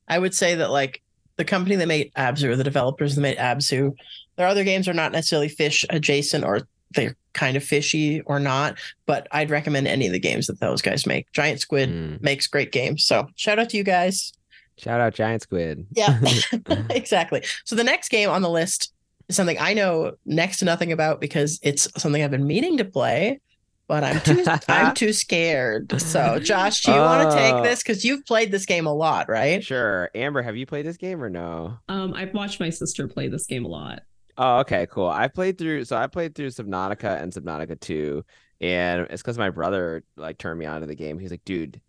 [0.10, 1.02] I would say that like
[1.38, 3.94] the company that made Abzu or the developers that made Abzu,
[4.36, 8.78] their other games are not necessarily fish adjacent or they're kind of fishy or not,
[9.06, 11.32] but I'd recommend any of the games that those guys make.
[11.34, 12.22] Giant Squid Mm.
[12.22, 13.06] makes great games.
[13.06, 14.32] So shout out to you guys.
[14.78, 15.86] Shout out Giant Squid.
[15.96, 16.20] Yeah,
[16.90, 17.44] exactly.
[17.66, 18.92] So the next game on the list
[19.30, 22.86] is something I know next to nothing about because it's something I've been meaning to
[22.86, 23.40] play,
[23.88, 26.00] but I'm too I'm too scared.
[26.02, 27.64] So Josh, do you want to take Oh.
[27.64, 29.64] this because you've played this game a lot, right?
[29.64, 30.10] Sure.
[30.16, 31.78] Amber, have you played this game or no?
[31.90, 34.02] Um, I've watched my sister play this game a lot.
[34.38, 35.08] Oh, okay, cool.
[35.08, 38.24] I played through so I played through Subnautica and Subnautica 2,
[38.62, 41.20] and it's because my brother like turned me on to the game.
[41.20, 41.82] He's like, dude,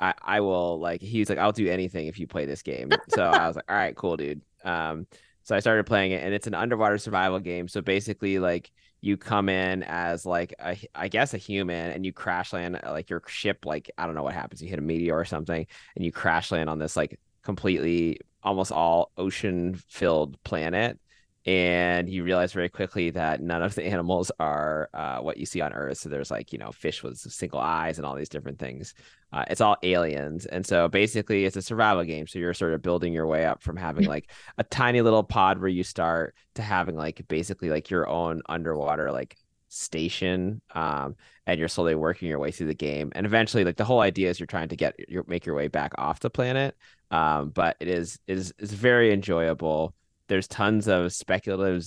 [0.00, 2.90] I, I will like he's like, I'll do anything if you play this game.
[3.10, 4.42] So I was like, all right, cool, dude.
[4.64, 5.06] Um,
[5.44, 7.68] so I started playing it, and it's an underwater survival game.
[7.68, 8.70] So basically, like
[9.00, 12.92] you come in as like a I guess a human, and you crash land uh,
[12.92, 13.64] like your ship.
[13.64, 14.62] Like I don't know what happens.
[14.62, 15.66] You hit a meteor or something,
[15.96, 20.98] and you crash land on this like completely almost all ocean filled planet
[21.46, 25.60] and you realize very quickly that none of the animals are uh, what you see
[25.60, 25.98] on Earth.
[25.98, 28.94] So there's like you know fish with single eyes and all these different things.
[29.32, 32.26] Uh, it's all aliens, and so basically it's a survival game.
[32.26, 35.58] So you're sort of building your way up from having like a tiny little pod
[35.58, 39.36] where you start to having like basically like your own underwater like
[39.70, 41.14] station um
[41.46, 44.30] and you're slowly working your way through the game and eventually like the whole idea
[44.30, 46.74] is you're trying to get your make your way back off the planet
[47.10, 49.94] um but it is is is very enjoyable
[50.28, 51.84] there's tons of speculative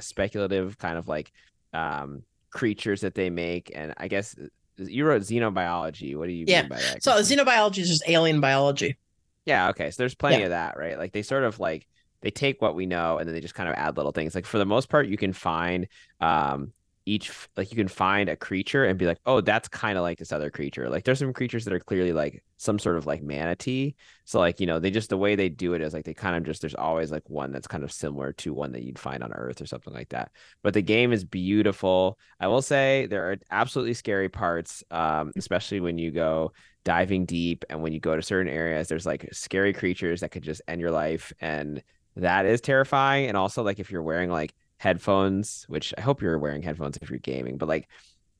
[0.00, 1.32] speculative kind of like
[1.72, 4.34] um creatures that they make and i guess
[4.78, 6.62] you wrote xenobiology what do you Yeah.
[6.62, 8.96] mean by that So xenobiology is just alien biology.
[9.44, 9.90] Yeah, okay.
[9.90, 10.46] So there's plenty Yeah.
[10.46, 10.98] of that, right?
[10.98, 11.86] Like they sort of like
[12.22, 14.34] they take what we know and then they just kind of add little things.
[14.34, 15.86] Like for the most part, you can find
[16.20, 16.72] um
[17.06, 20.18] each like you can find a creature and be like, oh, that's kind of like
[20.18, 20.90] this other creature.
[20.90, 23.94] Like there's some creatures that are clearly like some sort of like manatee.
[24.24, 26.36] So like, you know, they just the way they do it is like they kind
[26.36, 29.22] of just there's always like one that's kind of similar to one that you'd find
[29.22, 30.32] on Earth or something like that.
[30.62, 32.18] But the game is beautiful.
[32.40, 36.52] I will say there are absolutely scary parts, um, especially when you go
[36.82, 40.44] diving deep and when you go to certain areas there's like scary creatures that could
[40.44, 41.82] just end your life and
[42.14, 46.38] that is terrifying and also like if you're wearing like headphones which i hope you're
[46.38, 47.88] wearing headphones if you're gaming but like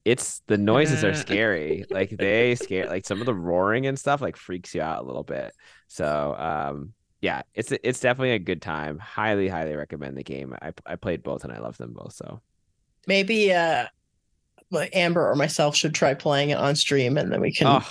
[0.06, 1.84] it's the noises are scary.
[1.90, 5.06] Like they scare like some of the roaring and stuff like freaks you out a
[5.06, 5.52] little bit.
[5.88, 8.98] So um yeah it's it's definitely a good time.
[9.00, 10.54] Highly highly recommend the game.
[10.62, 12.40] I, I played both and i love them both so.
[13.08, 13.86] Maybe uh
[14.92, 17.84] Amber or myself should try playing it on stream and then we can oh I'm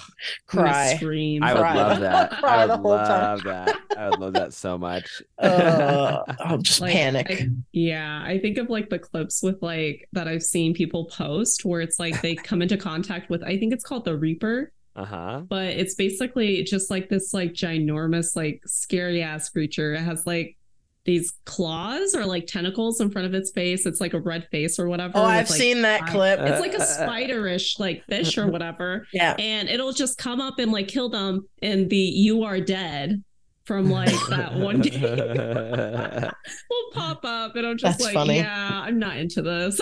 [0.48, 0.96] cry.
[0.96, 1.42] Scream.
[1.44, 1.76] i would Cry.
[1.76, 3.22] love that Cry i the would whole time.
[3.22, 7.28] love that i would love that so much Uh, I'll just Like, panic.
[7.32, 11.64] I- yeah, I think of like the clips with like that I've seen people post
[11.66, 15.42] where it's like they come into contact with I think it's called the Reaper, uh-huh
[15.50, 19.94] but it's basically just like this like ginormous like scary ass creature.
[19.94, 20.58] It has like
[21.06, 23.86] these claws or like tentacles in front of its face.
[23.86, 25.14] It's like a red face or whatever.
[25.16, 26.40] oh, I've like, seen that eye- clip.
[26.40, 29.36] It's like a spiderish like fish or whatever, yeah.
[29.40, 33.24] and it'll just come up and like kill them, and the "You are dead"
[33.66, 35.02] from like that one game
[36.70, 38.38] will pop up, and I'm just That's like, funny.
[38.38, 39.80] yeah, I'm not into this.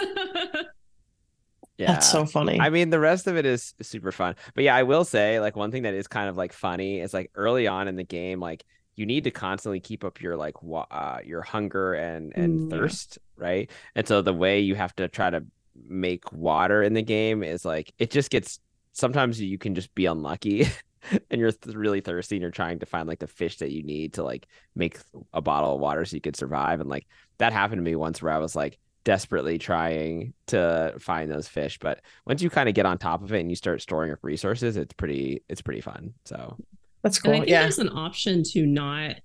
[1.77, 2.59] yeah That's so funny.
[2.59, 4.35] I mean, the rest of it is super fun.
[4.55, 7.13] But yeah, I will say, like, one thing that is kind of like funny is
[7.13, 8.63] like early on in the game, like
[8.95, 10.55] you need to constantly keep up your like
[10.91, 13.69] uh, your hunger and and Mm, thirst, right?
[13.95, 15.43] And so the way you have to try to
[15.87, 18.59] make water in the game is like it just gets
[18.93, 20.67] sometimes you can just be unlucky
[21.31, 23.83] and you're th- really thirsty and you're trying to find like the fish that you
[23.83, 24.99] need to like make
[25.33, 26.79] a bottle of water so you could survive.
[26.79, 27.07] And like
[27.39, 31.77] that happened to me once where I was like desperately trying to find those fish.
[31.79, 34.19] But once you kind of get on top of it and you start storing up
[34.21, 36.13] resources it's pretty it's pretty fun.
[36.25, 36.59] So
[37.03, 37.61] That's And I think Yeah.
[37.63, 39.15] there's an option to not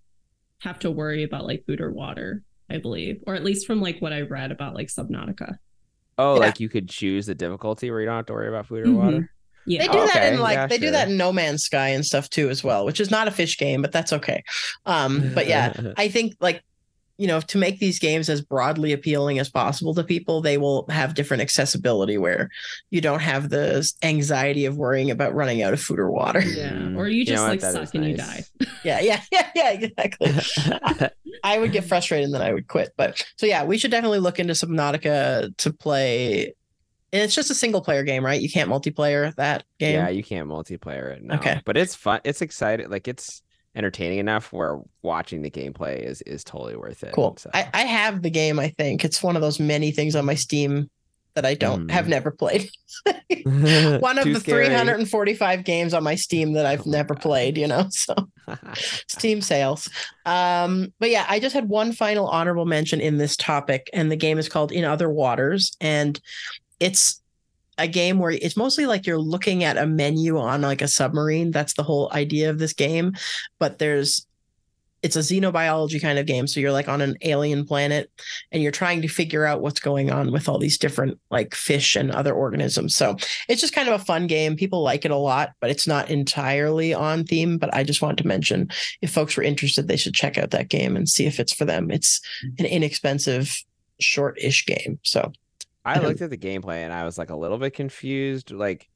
[0.61, 4.01] have to worry about like food or water, I believe, or at least from like
[4.03, 5.57] what I read about like Subnautica.
[6.19, 6.41] Oh, Yeah.
[6.41, 8.89] like you could choose the difficulty where you don't have to worry about food or
[8.89, 8.95] Mhm.
[8.97, 9.31] water.
[9.67, 9.83] Yeah.
[9.83, 12.05] They do that Okay, in like yeah, they do that in No Man's Sky and
[12.05, 14.43] stuff too as well, which is not a fish game, but that's okay.
[14.87, 16.63] Um, but yeah, I think like
[17.19, 20.87] you know to make these games as broadly appealing as possible to people, they will
[20.89, 22.49] have different accessibility where
[22.91, 26.41] you don't have the anxiety of worrying about running out of food or water.
[26.41, 26.71] Yeah.
[26.71, 28.45] Mm, Or you you know just like suck is and you die.
[28.85, 30.33] yeah, yeah, yeah, yeah, exactly.
[31.45, 32.93] I would get frustrated and then I would quit.
[32.97, 36.55] But so yeah, we should definitely look into Subnautica to play.
[37.13, 38.41] And it's just a single player game, right?
[38.41, 39.95] You can't multiplayer that game.
[39.95, 41.23] yeah, you can't multiplayer it.
[41.23, 41.37] No.
[41.37, 41.61] Okay.
[41.65, 42.21] but it's fun.
[42.25, 42.91] It's exciting.
[42.91, 43.43] Like it's
[43.75, 47.13] entertaining enough where watching the gameplay is is totally worth it.
[47.13, 47.37] Cool.
[47.39, 47.51] So.
[47.55, 49.05] I, I have the game, I think.
[49.05, 50.89] It's one of those many things on my Steam
[51.35, 51.91] that I don't Mm.
[51.93, 52.69] have never played.
[53.45, 54.67] one of the scary.
[54.67, 57.23] 345 games on my Steam that I've Oh never God.
[57.23, 57.89] played, you know.
[57.93, 58.15] So
[59.09, 59.89] Steam sales.
[60.25, 64.17] Um, but yeah, I just had one final honorable mention in this topic, and the
[64.17, 66.19] game is called In Other Waters, and
[66.81, 67.21] it's
[67.79, 71.51] a game where it's mostly like you're looking at a menu on like a submarine.
[71.51, 73.15] That's the whole idea of this game.
[73.59, 74.27] But there's
[75.03, 76.47] it's a xenobiology kind of game.
[76.47, 78.11] So you're like on an alien planet
[78.51, 81.95] and you're trying to figure out what's going on with all these different like fish
[81.95, 82.97] and other organisms.
[82.97, 83.17] So
[83.49, 84.57] it's just kind of a fun game.
[84.57, 87.59] People like it a lot, but it's not entirely on theme.
[87.59, 88.71] But I just wanted to mention
[89.01, 91.65] if folks were interested, they should check out that game and see if it's for
[91.65, 91.91] them.
[91.91, 92.65] It's mm-hmm.
[92.65, 93.63] an inexpensive,
[94.01, 94.99] short-ish game.
[95.05, 95.33] So
[95.97, 98.89] I looked at the gameplay and I was like a little bit confused, like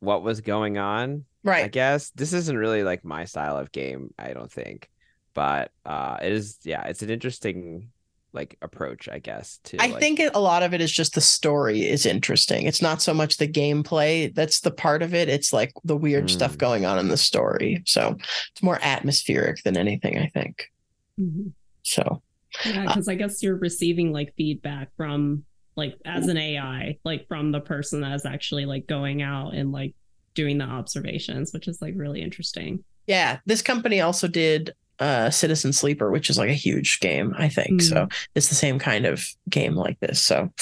[0.00, 1.24] what was going on.
[1.44, 1.64] Right.
[1.64, 4.12] I guess this isn't really like my style of game.
[4.18, 4.88] I don't think,
[5.34, 6.58] but uh, it is.
[6.64, 7.90] Yeah, it's an interesting
[8.34, 9.58] like approach, I guess.
[9.64, 12.66] To I like- think a lot of it is just the story is interesting.
[12.66, 15.28] It's not so much the gameplay that's the part of it.
[15.30, 16.58] It's like the weird stuff Mm.
[16.58, 17.82] going on in the story.
[17.86, 18.16] So
[18.52, 20.70] it's more atmospheric than anything, I think.
[21.18, 21.52] Mhm.
[21.82, 22.22] So
[22.66, 25.44] Yeah, because I guess you're receiving like feedback from
[25.78, 29.72] like as an AI, like from the person that is actually like going out and
[29.72, 29.94] like
[30.34, 32.84] doing the observations, which is like really interesting.
[33.06, 37.48] yeah, this company also did uh Citizen Sleeper, which is like a huge game, I
[37.48, 37.80] think.
[37.82, 40.20] So it's the same kind of game like this.
[40.20, 40.52] So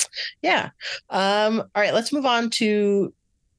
[0.42, 0.70] yeah.
[1.10, 3.12] Um, all right, let's move on to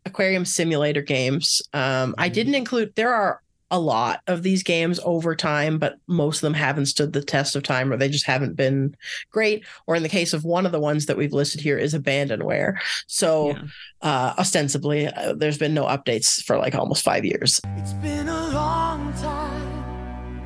[0.05, 1.61] aquarium simulator games.
[1.73, 6.37] Um, I didn't include there are a lot of these games over time, but most
[6.37, 8.95] of them haven't stood the test of time or they just haven't been
[9.29, 9.65] great.
[9.87, 12.77] Or in the case of one of the ones that we've listed here is Abandonware.
[13.07, 13.61] So Yeah.
[14.01, 17.59] uh, ostensibly, uh, there's been no updates for like almost five years.
[17.77, 20.41] It's been a long time,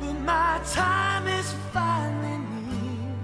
[0.00, 3.16] but my time is finally near.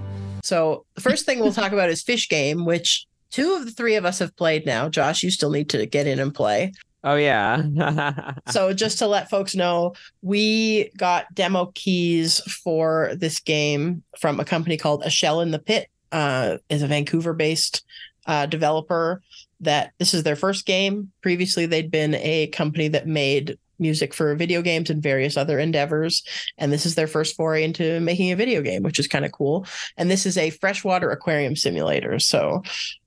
[0.43, 3.97] So the first thing we'll talk about is Fish Game, which two of the three
[3.97, 4.89] of us have played now.
[4.89, 6.73] Josh, you still need to get in and play.
[7.03, 8.35] Oh yeah.
[8.51, 14.45] So just to let folks know, we got demo keys for this game from a
[14.45, 15.89] company called A Shell in the Pit.
[16.13, 17.85] Uh, is a Vancouver-based
[18.27, 19.23] uh, developer.
[19.61, 21.13] That this is their first game.
[21.23, 26.23] Previously, they'd been a company that made music for video games and various other endeavors,
[26.59, 29.33] and this is their first foray into making a video game, which is kind of
[29.33, 29.67] cool.
[29.97, 32.19] And this is a freshwater aquarium simulator.
[32.19, 32.63] So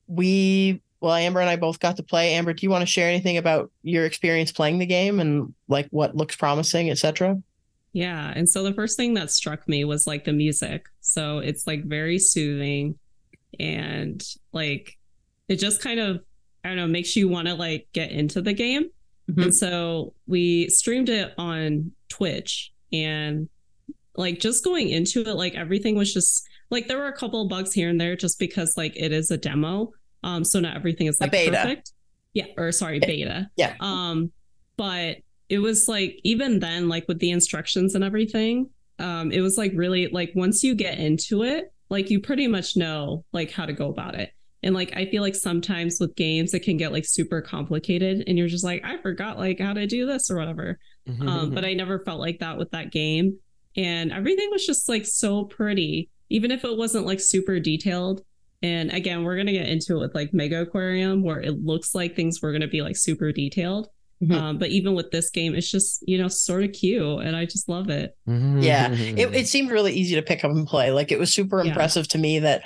[0.08, 3.10] we well amber and i both got to play amber do you want to share
[3.10, 7.38] anything about your experience playing the game and like what looks promising etc
[7.94, 8.34] Yeah.
[8.36, 10.88] And so the first thing that struck me was like the music.
[11.02, 12.96] So it's like very soothing
[13.60, 14.20] and
[14.52, 14.98] like
[15.48, 16.22] it just kind of,
[16.64, 18.90] I don't know, makes you want to like get into the game.
[19.30, 19.44] Mhm.
[19.44, 23.48] And so we streamed it on Twitch and
[24.16, 27.50] like just going into it, like everything was just like there were a couple of
[27.50, 29.92] bugs here and there just because like it is a demo.
[30.24, 31.52] Um, so not everything is like beta.
[31.52, 31.92] perfect.
[32.34, 33.50] Yeah, or sorry, beta.
[33.58, 34.32] yeah Um,
[34.78, 35.18] but
[35.50, 38.70] it was like even then, like with the instructions and everything,
[39.00, 42.76] um, it was like really like once you get into it, like you pretty much
[42.76, 44.32] know like how to go about it.
[44.64, 48.38] And like I feel like sometimes with games it can get like super complicated and
[48.38, 50.80] you're just like, I forgot like how to do this or whatever.
[51.28, 53.38] Um, but I never felt like that with that game.
[53.76, 58.24] And everything was just like so pretty, even if it wasn't like super detailed.
[58.64, 62.16] And again, we're gonna get into it with like Mega Aquarium, where it looks like
[62.16, 63.90] things were gonna be like super detailed.
[64.24, 64.32] Mhm.
[64.36, 67.44] Um, but even with this game, it's just you know sort of cute, and I
[67.46, 68.16] just love it.
[68.26, 71.62] yeah it, it seemed really easy to pick up and play like it was super
[71.62, 71.70] Yeah.
[71.72, 72.64] impressive to me that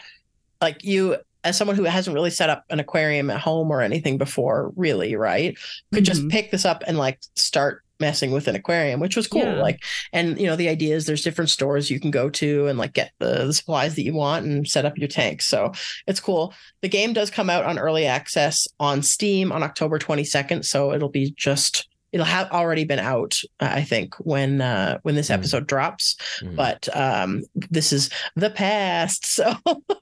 [0.62, 4.18] like you as someone who hasn't really set up an aquarium at home or anything
[4.18, 5.58] before really right
[5.94, 6.30] could just Mhm.
[6.32, 9.62] pick this up and like start messing with an aquarium which was cool Yeah.
[9.62, 9.82] like
[10.14, 12.94] and you know the idea is there's different stores you can go to and like
[12.94, 15.72] get the, the supplies that you want and set up your tank so
[16.06, 20.64] it's cool the game does come out on early access on steam on october 22nd
[20.66, 25.16] so it'll be just it'll have already been out, uh, I think, when uh, when
[25.16, 25.34] this Mm.
[25.36, 26.16] episode drops.
[26.42, 26.56] Mm.
[26.56, 29.54] But um, this is the past, so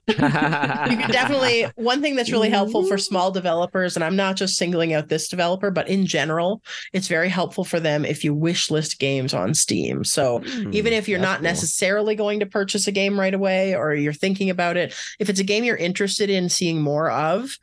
[0.08, 4.56] you can definitely one thing that's really helpful for small developers and i'm not just
[4.56, 8.70] singling out this developer but in general it's very helpful for them if you wish
[8.70, 10.42] list games on steam so
[10.72, 11.44] even if you're Hmm, That's not cool.
[11.44, 15.40] necessarily going to purchase a game right away or you're thinking about it if it's
[15.40, 17.56] a game you're interested in seeing more of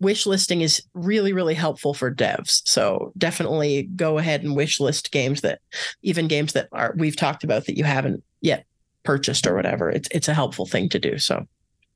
[0.00, 2.62] wish listing is really really helpful for devs.
[2.66, 5.60] So definitely go ahead and wish list games that
[6.02, 8.66] even games that are we've talked about that you haven't yet
[9.04, 9.90] purchased or whatever.
[9.90, 11.46] It's it's a helpful thing to do so.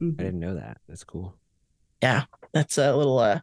[0.00, 0.78] I didn't know that.
[0.88, 1.34] That's cool.
[2.02, 3.40] Yeah, that's a little uh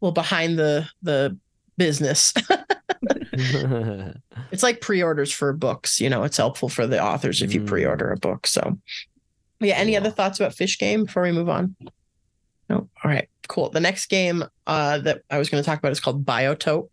[0.00, 1.36] little behind the the
[1.76, 2.32] business.
[4.52, 7.66] It's like pre-orders for books you know it's helpful for the authors if you Mm.
[7.66, 8.78] pre-order a book so.
[9.60, 10.00] Yeah any Cool.
[10.00, 11.74] other thoughts about fish game before we move on?
[12.70, 12.76] No?
[13.04, 13.70] All right cool.
[13.70, 16.88] The next game uh that i was going to talk about is called biotope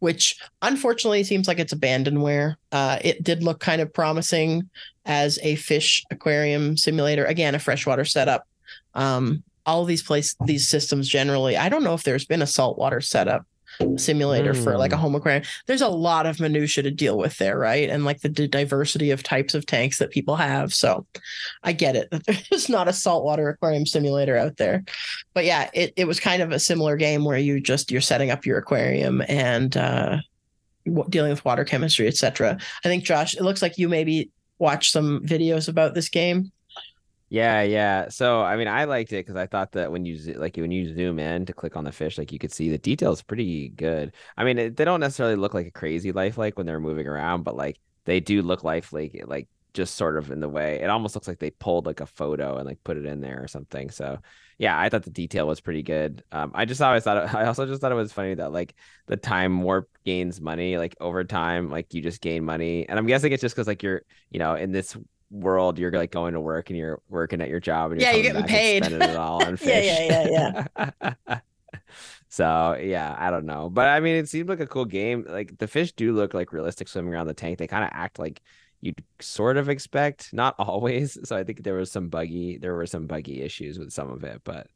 [0.00, 2.56] which unfortunately seems like it's abandonware.
[2.72, 4.68] Uh it did look kind of promising
[5.06, 7.24] as a fish aquarium simulator.
[7.24, 8.46] Again a freshwater setup.
[8.94, 13.00] Um all these place these systems generally i don't know if there's been a saltwater
[13.00, 13.46] setup
[13.96, 15.00] simulator for like a Mm.
[15.00, 15.42] home aquarium.
[15.66, 17.88] There's a lot of minutia to deal with there right?
[17.90, 20.72] And like the diversity of types of tanks that people have.
[20.72, 21.06] So
[21.62, 22.08] i get it
[22.50, 24.84] there's not a saltwater aquarium simulator out there.
[25.34, 28.30] But yeah it, it was kind of a similar game where you just you're setting
[28.30, 30.18] up your aquarium and uh
[31.08, 35.20] dealing with water chemistry etc i think josh it looks like you maybe watched some
[35.24, 36.52] videos about this game
[37.34, 38.08] Yeah, yeah.
[38.10, 40.94] So I mean, I liked it because I thought that when you like when you
[40.94, 44.14] zoom in to click on the fish, like you could see the details pretty good.
[44.36, 47.42] I mean, it, they don't necessarily look like a crazy lifelike when they're moving around,
[47.42, 50.80] but like they do look lifelike, like just sort of in the way.
[50.80, 53.42] It almost looks like they pulled like a photo and like put it in there
[53.42, 53.90] or something.
[53.90, 54.20] So
[54.58, 56.22] yeah, I thought the detail was pretty good.
[56.30, 58.74] Um, I just always thought it, I also just thought it was funny that like
[59.06, 63.06] the time warp gains money, like over time, like you just gain money, and I'm
[63.06, 64.96] guessing it's just because like you're, you know, in this
[65.34, 68.22] world you're like going to work and you're working at your job and Yeah, you're
[68.22, 68.84] getting paid.
[68.84, 69.84] spending it all on fish.
[69.86, 70.30] Yeah, fish.
[70.30, 70.64] yeah,
[71.28, 71.38] yeah,
[72.28, 75.24] so yeah, I don't know, but I mean, it seemed like a cool game.
[75.28, 77.58] Like the fish do look like realistic swimming around the tank.
[77.58, 78.42] They kind of act like
[78.80, 81.18] you'd sort of expect, not always.
[81.24, 84.24] So I think there was some buggy, there were some buggy issues with some of
[84.24, 84.66] it, but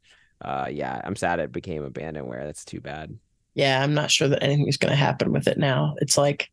[0.41, 2.43] uh, yeah, I'm sad it became abandonware.
[2.45, 3.17] That's too bad.
[3.55, 6.49] yeah i'm not sure that anything's going to happen with it now it's like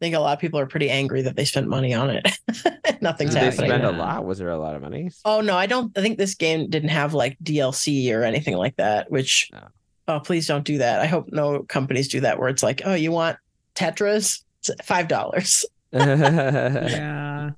[0.00, 2.26] i think a lot of people are pretty angry that they spent money on it
[3.02, 4.24] nothing's Did they happening spend a lot?
[4.24, 5.10] Was there a lot of money?
[5.24, 8.76] oh no i don't i think this game didn't have like dlc or anything like
[8.76, 9.68] that which No.
[10.08, 12.94] oh please don't do that i hope no companies do that where it's like oh
[12.94, 13.36] you want
[13.74, 17.50] tetras It's five dollars Yeah.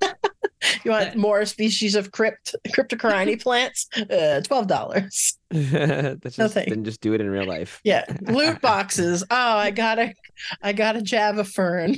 [0.83, 6.69] You want more species of crypt cryptocoryne plants uh, twelve dollars That's No just thanks.
[6.69, 7.79] then just do it in real life.
[7.83, 10.13] yeah loot boxes oh i got a
[10.61, 11.95] i got a java fern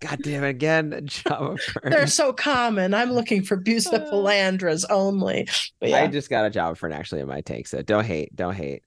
[0.00, 1.90] God damn it again, Java Fern.
[1.90, 2.94] They're so common.
[2.94, 5.46] I'm looking for bucephalandras only.
[5.80, 8.54] But I just got a Java Fern actually in my tank, so don't hate, don't
[8.54, 8.82] hate.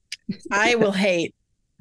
[0.50, 1.34] I, will hate.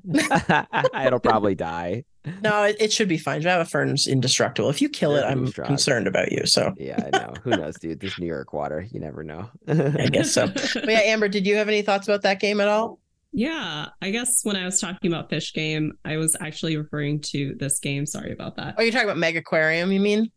[0.06, 2.04] It'll probably die.
[2.42, 3.42] No, it, it should be fine.
[3.42, 4.70] Java Fern's indestructible.
[4.70, 5.68] If you kill it, They're I'm strong.
[5.68, 6.46] concerned about you.
[6.46, 7.34] So Yeah, I know.
[7.44, 8.00] Who knows, dude?
[8.00, 9.50] This New York water, you never know.
[9.68, 10.48] I guess so.
[10.48, 13.00] But yeah, Amber, did you have any thoughts about that game at all?
[13.36, 17.56] Yeah, I guess when I was talking about Fish Game, I was actually referring to
[17.60, 18.06] this game.
[18.06, 18.76] Sorry about that.
[18.78, 20.32] Oh, you're talking about Mega Aquarium, you mean?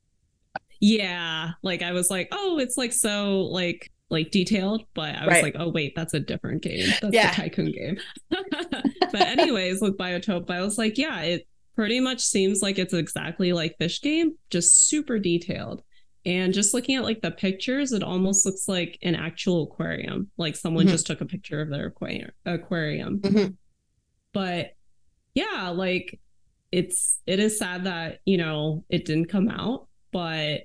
[0.80, 5.32] Yeah, like I was like, oh, it's like so like like detailed, but I was
[5.34, 5.42] Right.
[5.42, 6.88] like, oh wait, that's a different game.
[7.02, 7.30] That's Yeah.
[7.30, 7.98] the tycoon game.
[8.30, 11.46] but anyways, with Biotope, I was like, yeah, it
[11.76, 15.82] pretty much seems like it's exactly like Fish Game, just super detailed.
[16.24, 20.30] And just looking at like the pictures, it almost looks like an actual aquarium.
[20.38, 20.90] Like someone Mhm.
[20.90, 22.30] just took a picture of their aquarium.
[22.44, 23.20] aquarium.
[23.20, 23.56] Mhm.
[24.32, 24.74] But
[25.34, 26.18] yeah, like
[26.72, 30.62] it's it is sad that, you know, it didn't come out, but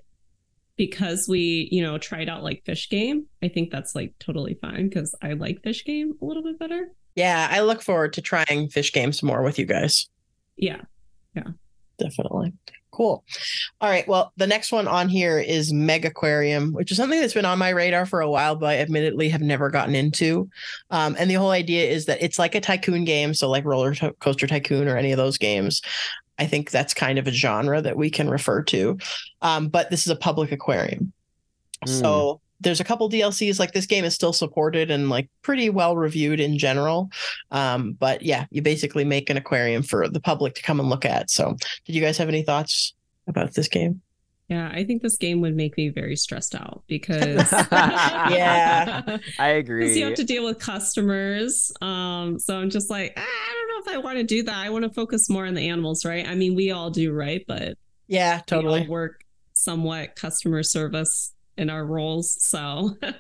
[0.78, 4.90] because we, you know, tried out like Fish Game, I think that's like totally fine
[4.90, 6.92] because I like Fish Game a little bit better.
[7.16, 10.08] Yeah, I look forward to trying fish games more with you guys.
[10.58, 10.82] Yeah.
[12.02, 12.54] Definitely.
[12.92, 13.24] Cool.
[13.80, 14.06] All right.
[14.08, 17.58] Well, the next one on here is Mega Aquarium, which is something that's been on
[17.58, 20.50] my radar for a while, but I admittedly have never gotten into.
[20.90, 23.34] Um, and the whole idea is that it's like a tycoon game.
[23.34, 25.82] So, like Roller Coaster Tycoon or any of those games.
[26.38, 28.98] I think that's kind of a genre that we can refer to.
[29.42, 31.14] Um, but this is a public aquarium.
[31.86, 33.60] So, there's a couple DLCs.
[33.60, 37.10] Like this game is still supported and like pretty well reviewed in general.
[37.52, 41.04] Um, but yeah, you basically make an aquarium for the public to come and look
[41.06, 41.30] at.
[41.30, 41.56] So,
[41.86, 42.94] did you guys have any thoughts
[43.28, 44.02] about this game?
[44.48, 49.18] Yeah, I think this game would make me very stressed out because Yeah.
[49.40, 49.84] I agree.
[49.86, 51.72] because you have to deal with customers.
[51.82, 54.56] Um, so I'm just like, ah, I don't know if I want to do that.
[54.56, 56.28] I want to focus more on the animals, right?
[56.28, 57.44] I mean, we all do, right?
[57.48, 58.82] But Yeah, we totally.
[58.82, 62.42] all work somewhat customer service in our roles.
[62.44, 62.98] So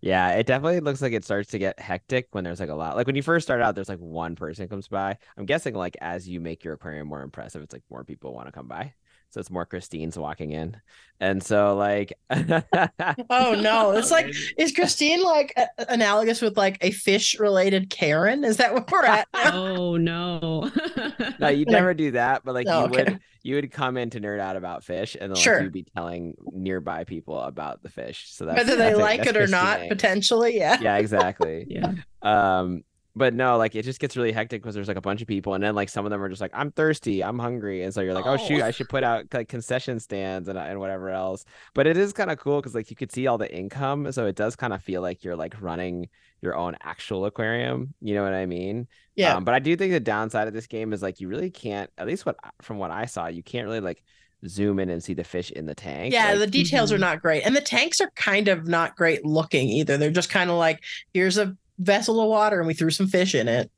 [0.00, 2.96] yeah, it definitely looks like it starts to get hectic when there's like a lot.
[2.96, 5.16] Like when you first start out, there's like one person comes by.
[5.36, 8.46] I'm guessing like as you make your aquarium more impressive, it's like more people want
[8.46, 8.94] to come by.
[9.32, 10.76] So it's more Christine's walking in.
[11.18, 16.90] And so like Oh no, it's like is Christine like a- analogous with like a
[16.90, 18.44] fish related Karen?
[18.44, 19.26] Is that what we're at?
[19.32, 19.52] now?
[19.54, 20.70] oh no.
[21.38, 23.04] no, you'd never do that, but like Oh, you okay.
[23.04, 25.62] would you would come in to nerd out about fish and then like, Sure.
[25.62, 28.26] you'd be telling nearby people about the fish.
[28.30, 30.78] So that's Whether they that's, like it or not, potentially, yeah.
[30.80, 31.66] Yeah, exactly.
[31.70, 31.92] yeah.
[32.20, 32.82] um
[33.14, 35.54] but no like it just gets really hectic because there's like a bunch of people
[35.54, 38.00] and then like some of them are just like i'm thirsty i'm hungry and so
[38.00, 38.64] you're like oh, shoot Oh.
[38.66, 41.44] i should put out like concession stands and, and whatever else
[41.74, 44.26] but it is kind of cool because like you could see all the income so
[44.26, 46.08] it does kind of feel like you're like running
[46.40, 49.36] your own actual aquarium you know what i mean Yeah.
[49.36, 51.90] um, but i do think the downside of this game is like you really can't
[51.98, 54.02] at least what from what i saw you can't really like
[54.48, 57.00] zoom in and see the fish in the tank yeah, like, the details are Mhm.
[57.10, 57.44] not great.
[57.46, 59.96] And the tanks are kind of not great looking either.
[59.96, 60.82] They're just kind of like,
[61.14, 63.70] here's a vessel of water and we threw some fish in it.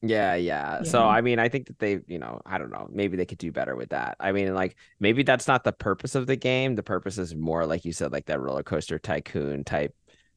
[0.00, 0.82] Yeah, yeah.
[0.84, 3.38] So I mean, I think that they, you know, I don't know, maybe they could
[3.38, 4.16] do better with that.
[4.20, 6.76] I mean, like maybe that's not the purpose of the game.
[6.76, 9.94] The purpose is more like you said, like that roller coaster tycoon type.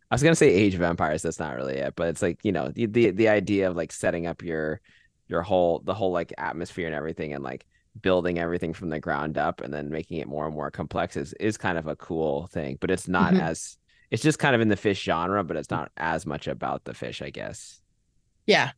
[0.09, 1.21] I was gonna say Age of Empires.
[1.21, 3.91] That's not really it, but it's like you know the the the idea of like
[3.91, 4.81] setting up your
[5.27, 7.65] your whole the whole like atmosphere and everything and like
[8.01, 11.33] building everything from the ground up and then making it more and more complex is
[11.33, 12.77] is kind of a cool thing.
[12.81, 13.41] But it's not Mhm.
[13.41, 13.77] as
[14.11, 15.77] it's just kind of in the fish genre, but it's mm.
[15.77, 17.81] not as much about the fish, I guess.
[18.45, 18.71] Yeah,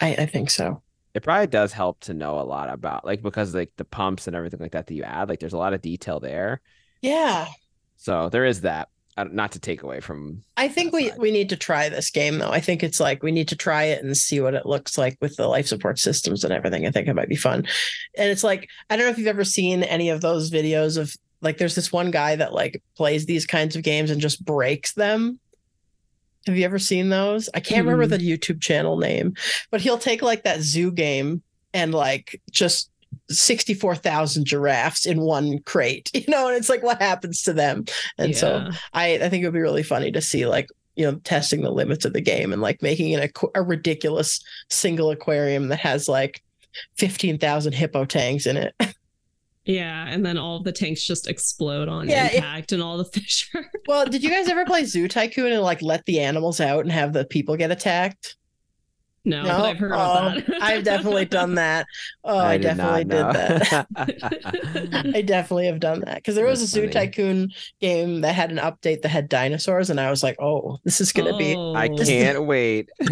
[0.00, 0.82] I, I think so.
[1.14, 4.36] it probably does help to know a lot about like because like the pumps and
[4.36, 6.60] everything like that that you add like there's a lot of detail there
[7.02, 7.48] Yeah.
[7.96, 8.88] so there is that
[9.32, 11.18] not to take away from I think we, fine.
[11.18, 12.50] we need to try this game though.
[12.50, 15.18] I think it's like we need to try it and see what it looks like
[15.20, 16.86] with the life support systems and everything.
[16.86, 17.66] I think it might be fun.
[18.16, 21.14] And it's like I don't know if you've ever seen any of those videos of
[21.42, 24.92] like there's this one guy that like plays these kinds of games and just breaks
[24.92, 25.38] them.
[26.46, 27.48] Have you ever seen those?
[27.54, 28.22] I can't remember hmm.
[28.22, 29.34] the YouTube channel name,
[29.70, 31.42] but he'll take like that zoo game
[31.74, 32.90] and like just
[33.28, 37.84] 64,000 giraffes in one crate, you know, and it's like what happens to them.
[38.18, 41.18] And so I, I think it would be really funny to see like you know
[41.20, 45.68] testing the limits of the game and like making it a, a ridiculous single aquarium
[45.68, 46.42] that has like
[46.98, 48.74] 15,000 hippo tanks in it.
[49.64, 52.96] Yeah, and then all of the tanks just explode on Yeah, it- impact, and all
[52.96, 53.64] the fish are.
[53.86, 56.90] well, did you guys ever play Zoo Tycoon and like let the animals out and
[56.92, 58.36] have the people get attacked?
[59.24, 60.62] No, but I've heard Oh, of that.
[60.62, 61.86] I've definitely done that.
[62.24, 63.86] Oh, I, did definitely did that.
[65.14, 66.92] I definitely have done that because there was a Zoo funny.
[66.92, 67.50] Tycoon
[67.80, 71.12] game that had an update that had dinosaurs, and I was like, "Oh, this is
[71.12, 71.74] gonna be." Oh.
[71.74, 72.88] i can't wait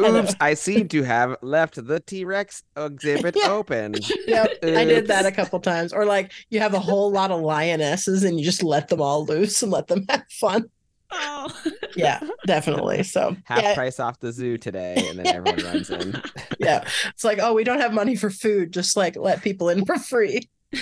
[0.00, 3.50] oops i seem to have left the t-rex exhibit Yeah.
[3.50, 3.94] open
[4.26, 5.92] Yep, I did that a couple times.
[5.92, 9.24] Or like you have a whole lot of lionesses and you just let them all
[9.24, 10.64] loose and let them have fun.
[11.10, 11.54] Oh.
[11.96, 13.02] Yeah, definitely.
[13.02, 16.20] So half yeah, price off the zoo today and then everyone runs in
[16.58, 16.86] yeah.
[17.08, 18.72] It's like, oh, we don't have money for food.
[18.72, 20.48] Just like let people in for free.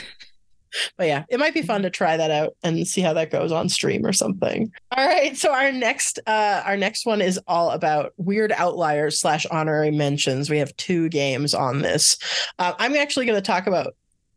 [0.97, 3.53] But yeah, it might be fun to try that out and see how that goes
[3.53, 4.73] on stream or something.
[4.97, 5.37] All right.
[5.37, 10.49] So our next uh our next one is all about weird outliers slash honorary mentions.
[10.49, 12.17] We have two games on this.
[12.59, 13.95] Uh, I'm actually going to talk about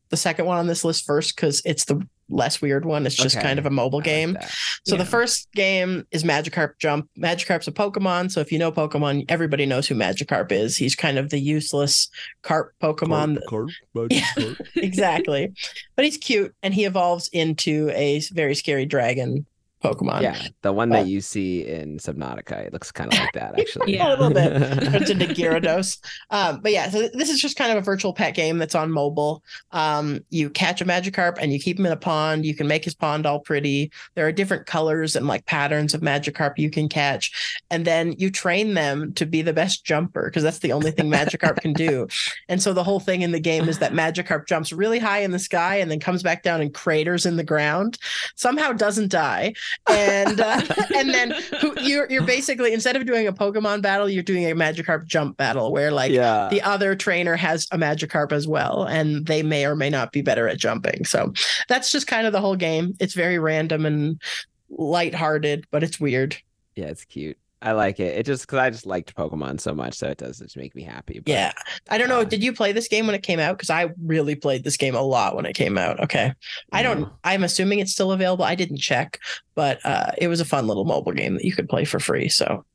[0.10, 3.06] the second one on this list first because it's the less weird one.
[3.06, 3.46] It's just Okay.
[3.46, 4.34] kind of a mobile I like game.
[4.34, 4.52] that.
[4.86, 7.10] So the first game is Magikarp Jump.
[7.18, 8.32] Magikarp's a Pokemon.
[8.32, 10.76] So if you know Pokemon, everybody knows who Magikarp is.
[10.78, 12.10] He's kind of the useless
[12.42, 13.40] carp Pokemon.
[14.10, 14.54] Yeah.
[14.76, 15.54] exactly.
[15.96, 19.46] But he's cute and he evolves into a very scary dragon
[19.94, 20.22] Pokemon.
[20.22, 23.60] yeah the one Uh, that you see in subnautica it looks kind of like that
[23.60, 24.10] actually Yeah.
[24.10, 24.52] A little bit.
[24.92, 26.00] turns into Gyarados.
[26.32, 28.92] Um, but yeah, so this is just kind of a virtual pet game that's on
[28.92, 29.44] mobile.
[29.72, 32.46] Um, you catch a Magikarp and you keep him in a pond.
[32.46, 33.92] You can make his pond all pretty.
[34.16, 37.32] There are different colors and like patterns of Magikarp you can catch,
[37.70, 41.10] and then you train them to be the best jumper because that's the only thing
[41.12, 42.08] Magikarp can do.
[42.48, 45.32] And so the whole thing in the game is that Magikarp jumps really high in
[45.32, 47.98] the sky and then comes back down and craters in the ground.
[48.36, 49.54] Somehow doesn't die,
[49.90, 50.62] and uh,
[50.96, 54.56] and then who you're you're basically instead of doing a Pokemon battle, you're doing a
[54.56, 59.26] Magikarp jump battle where like yeah the other trainer has a Magikarp as well, and
[59.26, 61.06] they may or may not be better at jumping.
[61.06, 61.34] So
[61.68, 62.96] that's just kind of the whole game.
[63.00, 64.22] It's very random and
[64.70, 66.36] lighthearted, but it's weird.
[66.76, 69.96] yeah it's cute i like it it just because i just liked pokemon so much
[69.96, 71.52] so it does just make me happy but Yeah.
[71.90, 72.22] I don't know.
[72.22, 73.58] Uh, Did you play this game when it came out?
[73.58, 76.00] Because I really played this game a lot when it came out.
[76.00, 76.34] Okay.
[76.72, 77.12] I don't, No.
[77.24, 78.44] I'm assuming it's still available.
[78.46, 79.20] I didn't check,
[79.54, 82.30] but uh, it was a fun little mobile game that you could play for free.
[82.30, 82.66] So,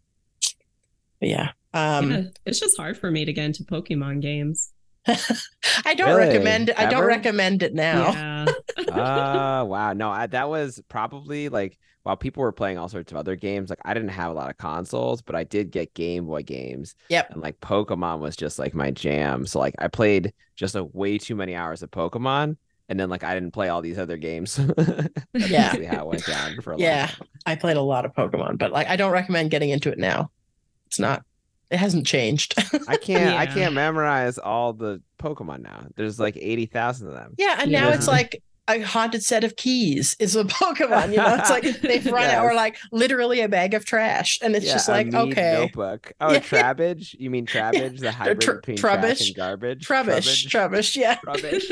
[1.18, 1.50] but yeah.
[1.74, 4.72] Um, Yeah, it's just hard for me to get into Pokemon games.
[5.84, 6.28] I don't Really?
[6.28, 6.70] recommend.
[6.76, 8.12] I don't recommend it now.
[8.12, 8.46] Yeah.
[8.92, 13.18] uh wow no I, that was probably like while people were playing all sorts of
[13.18, 16.26] other games like i didn't have a lot of consoles but i did get game
[16.26, 17.30] boy games Yep.
[17.32, 21.18] and like pokemon was just like my jam so like i played just a way
[21.18, 22.56] too many hours of pokemon
[22.88, 24.58] and then like i didn't play all these other games
[25.34, 25.76] Yeah.
[25.92, 27.06] how it went down for a Yeah.
[27.06, 27.26] time.
[27.46, 30.30] I played a lot of Pokemon, but like I don't recommend getting into it now.
[30.86, 31.22] It's not.
[31.70, 32.54] It hasn't changed.
[32.88, 35.86] i can't i can't memorize all the pokemon now.
[35.96, 37.34] There's like 80000 of them.
[37.38, 41.10] Yeah, and now it's like a haunted set of keys is a Pokemon.
[41.10, 44.54] You know, it's like they've run out, or like literally a bag of trash, and
[44.54, 46.12] it's Yeah, just like mead okay, notebook.
[46.20, 46.38] Oh Yeah.
[46.40, 47.14] Trabbage?
[47.18, 49.86] You mean Trabbage the hybrid tr- between trash and garbage?
[49.86, 51.70] Trubbish, Trubbish, yeah, Rubbish.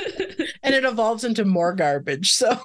[0.63, 2.33] and it evolves into more garbage.
[2.33, 2.59] So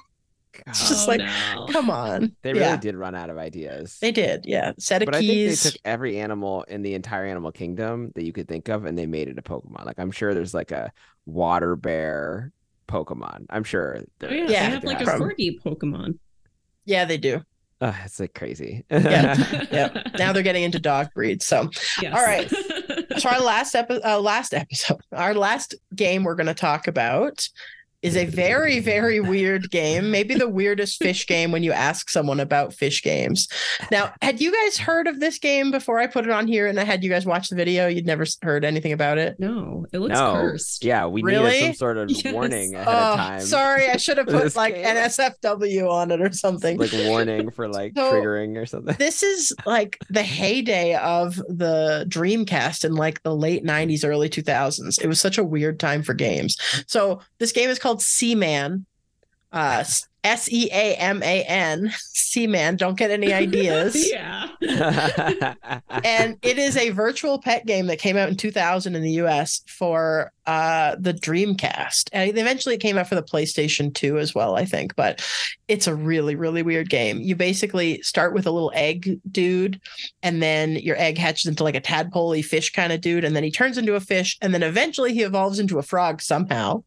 [0.66, 1.66] It's just Oh, like, no.
[1.70, 3.98] come on, They really yeah, did run out of ideas.
[4.00, 7.24] they did, yeah, set of but I think they took every animal in the entire
[7.24, 9.84] animal kingdom that you could think of and they made it a Pokemon.
[9.86, 10.92] Like I'm sure there's like a
[11.26, 12.52] water bear
[12.88, 13.46] Pokemon.
[13.50, 16.18] I'm sure Oh, there yeah, they have like a from- corgi Pokemon.
[16.84, 17.42] yeah, they do.
[17.80, 18.84] Ugh, it's like crazy.
[18.90, 19.36] Yeah.
[19.72, 20.06] Yep.
[20.18, 21.44] Now they're getting into dog breeds.
[21.44, 21.68] So
[22.00, 22.14] Yes.
[22.16, 22.48] All right.
[23.18, 27.48] so our last epi- uh, last episode, our last game we're going to talk about
[28.04, 32.38] is a very very weird game, maybe the weirdest fish game when you ask someone
[32.38, 33.48] about fish games.
[33.90, 36.78] Now, had you guys heard of this game before I put it on here and
[36.78, 37.86] I had you guys watch the video?
[37.88, 39.36] You'd never heard anything about it?
[39.40, 40.34] no, it looks no.
[40.34, 40.84] cursed.
[40.84, 41.50] Yeah, we Really?
[41.52, 42.32] needed some sort of Yes.
[42.32, 43.40] warning ahead Oh, of time.
[43.40, 44.84] sorry, I should have put like game.
[44.84, 46.78] NSFW on it or something.
[46.78, 48.94] like warning for like So- triggering or something.
[48.98, 55.02] this is like the heyday of the Dreamcast in like the late 90s, early 2000s.
[55.02, 56.56] It was such a weird time for games.
[56.86, 58.86] So this game is called Seaman.
[59.52, 59.84] Uh
[60.24, 61.92] S E A M A N.
[61.98, 62.76] Seaman.
[62.76, 63.94] Don't get any ideas.
[64.10, 64.48] yeah.
[66.02, 69.60] and it is a virtual pet game that came out in 2000 in the US
[69.68, 72.08] for uh, the Dreamcast.
[72.12, 74.96] And eventually it came out for the PlayStation 2 as well, I think.
[74.96, 75.22] But
[75.68, 77.20] it's a really, really weird game.
[77.20, 79.80] You basically start with a little egg dude,
[80.22, 83.44] and then your egg hatches into like a tadpole fish kind of dude, and then
[83.44, 86.82] he turns into a fish, and then eventually he evolves into a frog somehow.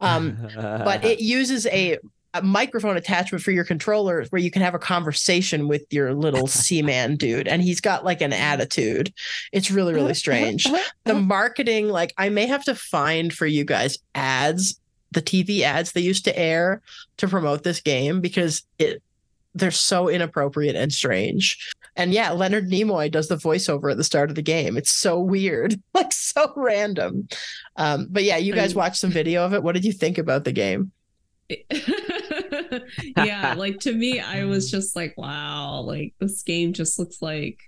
[0.00, 1.98] Um, but it uses a,
[2.34, 6.46] a microphone attachment for your controller where you can have a conversation with your little
[6.46, 9.12] seaman dude and he's got like an attitude.
[9.52, 10.66] It's really really uh-huh, uh-huh, strange.
[10.66, 14.80] Uh-huh, the marketing like i may have to find for you guys ads
[15.12, 16.82] the tv ads they used to air
[17.16, 19.02] to promote this game because it
[19.54, 21.72] they're so inappropriate and strange.
[21.96, 24.76] And yeah leonard nimoy does the voiceover at the start of the game.
[24.76, 27.28] It's so weird like so random.
[27.76, 29.62] Um but yeah you guys watched some video of it.
[29.62, 30.92] What did you think about the game?
[33.16, 37.58] Yeah, like to me, I was just like, wow, like this game just looks like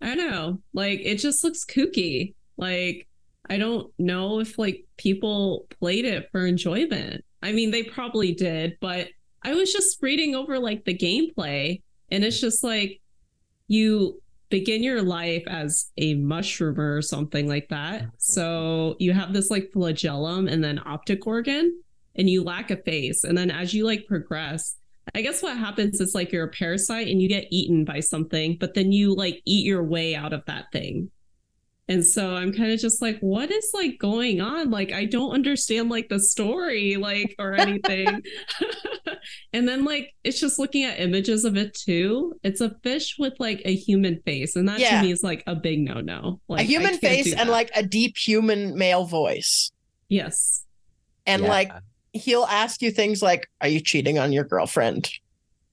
[0.00, 2.34] I don't know, like it just looks kooky.
[2.56, 3.06] Like
[3.48, 7.24] I don't know if like people played it for enjoyment.
[7.42, 9.08] I mean, they probably did, but
[9.42, 13.00] I was just reading over like the gameplay, and it's just like
[13.68, 14.20] you
[14.50, 18.06] begin your life as a mushroomer or something like that.
[18.18, 21.80] So you have this like flagellum and then optic organ
[22.16, 23.22] and you lack a face.
[23.22, 24.76] And then as you like progress,
[25.14, 28.56] I guess what happens is like you're a parasite and you get eaten by something,
[28.58, 31.10] but then you like eat your way out of that thing.
[31.90, 34.70] And so I'm kind of just like, what is like going on?
[34.70, 38.22] Like, I don't understand like the story, like, or anything.
[39.52, 42.34] and then like it's just looking at images of it too.
[42.42, 45.00] It's a fish with like a human face, and that Yeah.
[45.00, 46.40] to me is like a big no no.
[46.48, 49.70] Like a I human face and like a deep human male voice
[50.08, 50.64] yes,
[51.26, 51.48] and Yeah.
[51.48, 51.72] like
[52.12, 55.10] he'll ask you things like are you cheating on your girlfriend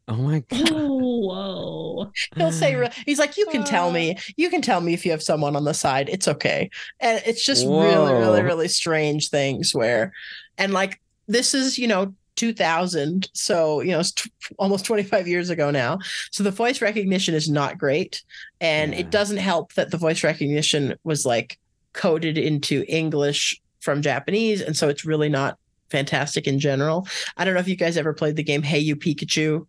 [0.08, 0.70] oh my god.
[0.72, 5.06] oh whoa, he'll say he's like you can tell me you can tell me if
[5.06, 6.10] you have someone on the side.
[6.10, 6.70] It's okay.
[7.00, 10.14] And it's just really really really strange things where
[10.58, 15.50] and like this is you know 2000 so you know it's t- almost 25 years
[15.50, 15.98] ago now.
[16.32, 18.24] So the voice recognition is not great
[18.62, 19.00] and Yeah.
[19.00, 21.58] it doesn't help that the voice recognition was like
[21.94, 25.58] coded into english from japanese and so it's really not
[25.90, 27.08] fantastic in general.
[27.38, 29.66] I don't know if you guys ever played the game hey you pikachu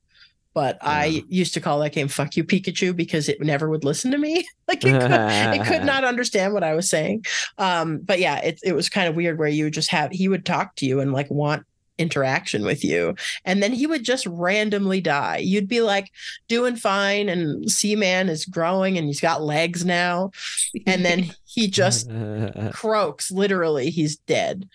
[0.58, 4.10] but i used to call that game fuck you pikachu because it never would listen
[4.10, 4.44] to me.
[4.66, 7.24] Like it could, it could not understand what i was saying.
[7.56, 10.28] Um but yeah it, it was kind of weird where you would just have he
[10.28, 11.64] would talk to you and like want
[11.96, 13.14] interaction with you.
[13.44, 15.38] And then he would just randomly die.
[15.38, 16.10] You'd be like
[16.48, 20.32] doing fine and seaman is growing and he's got legs now.
[20.86, 22.10] And then he just
[22.72, 23.30] croaks.
[23.30, 24.68] Literally he's dead.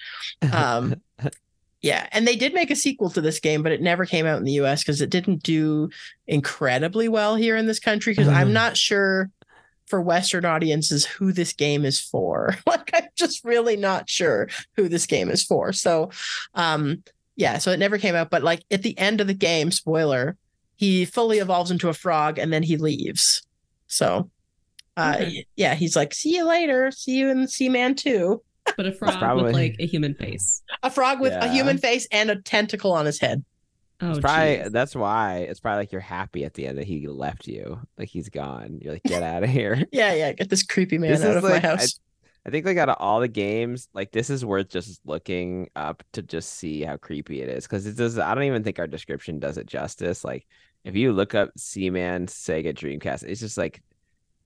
[0.52, 1.02] Um
[1.84, 4.40] yeah and they did make a sequel to this game but it never came out
[4.40, 5.90] in the us because it didn't do
[6.26, 9.30] incredibly well here in this country because i'm not sure
[9.88, 12.56] for Western audiences who this game is for.
[12.66, 15.74] like I'm just really not sure who this game is for.
[15.74, 16.10] So
[16.56, 17.04] um
[17.36, 20.38] yeah, so it never came out, but like at the end of the game, spoiler,
[20.76, 23.46] he fully evolves into a frog and then he leaves.
[23.88, 24.30] So
[24.98, 25.46] uh Okay.
[25.56, 28.42] yeah, he's like, see you later, see you in Seaman 2.
[28.78, 30.62] But a frog probably- with like a human face.
[30.82, 33.44] A frog with a human face and a tentacle on his head.
[34.02, 34.72] Oh, It's probably geez.
[34.72, 38.10] that's why it's probably like you're happy at the end that he left you, like
[38.10, 38.80] he's gone.
[38.82, 39.86] You're like, get out of here.
[39.92, 42.00] Yeah, yeah, get this creepy man This out is of like- my I- house.
[42.46, 46.04] I think like out of all the games, like this is worth just looking up
[46.12, 47.64] to just see how creepy it is.
[47.64, 48.20] Because it does.
[48.20, 50.26] I don't even think our description does it justice.
[50.26, 50.46] Like
[50.84, 53.82] if you look up Seaman Sega Dreamcast, it's just like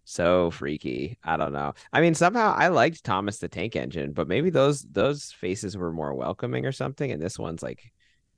[0.07, 1.17] so freaky.
[1.21, 1.73] I don't know.
[1.91, 5.91] I mean, somehow I liked Thomas the Tank Engine, but maybe those those faces were
[5.91, 7.91] more welcoming or something, and this one's like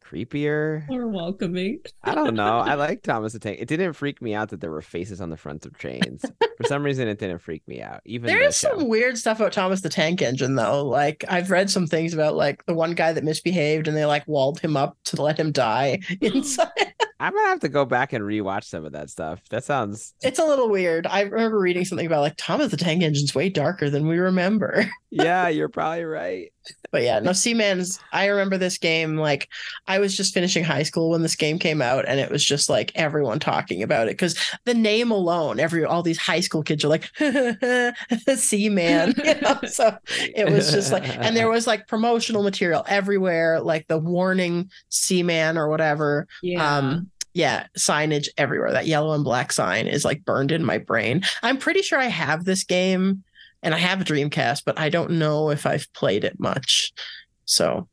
[0.04, 0.90] creepier.
[0.90, 1.82] Or welcoming.
[2.04, 2.58] I don't know.
[2.58, 3.60] I like Thomas the Tank.
[3.62, 6.26] It didn't freak me out that there were faces on the fronts of trains.
[6.58, 8.02] For some reason, it didn't freak me out.
[8.04, 10.84] Even There the is some weird stuff about Thomas the Tank Engine, though.
[10.84, 14.28] Like I've read some things about like the one guy that misbehaved and they like
[14.28, 16.96] walled him up to let him die inside.
[17.20, 19.42] I'm gonna have to go back and rewatch some of that stuff.
[19.50, 21.06] That sounds it's a little weird.
[21.06, 24.86] I remember reading something about like Thomas the Tank Engine's way darker than we remember.
[25.10, 26.54] yeah, you're probably right.
[26.92, 28.00] But yeah, no, Seaman's.
[28.12, 29.50] I remember this game like
[29.88, 32.70] I was just finishing high school when this game came out, and it was just
[32.70, 36.84] like everyone talking about it because the name alone, every all these high school kids
[36.84, 37.10] are like
[38.36, 39.16] Seaman.
[39.30, 39.60] You know?
[39.68, 39.98] So
[40.36, 45.58] it was just like, and there was like promotional material everywhere, like the warning Seaman
[45.58, 46.28] or whatever.
[46.42, 46.78] Yeah.
[46.78, 48.72] Um, yeah, signage everywhere.
[48.72, 51.24] That yellow and black sign is like burned in my brain.
[51.44, 53.24] I'm pretty sure I have this game
[53.64, 56.92] and I have a Dreamcast, but I don't know if I've played it much.
[57.46, 57.88] So,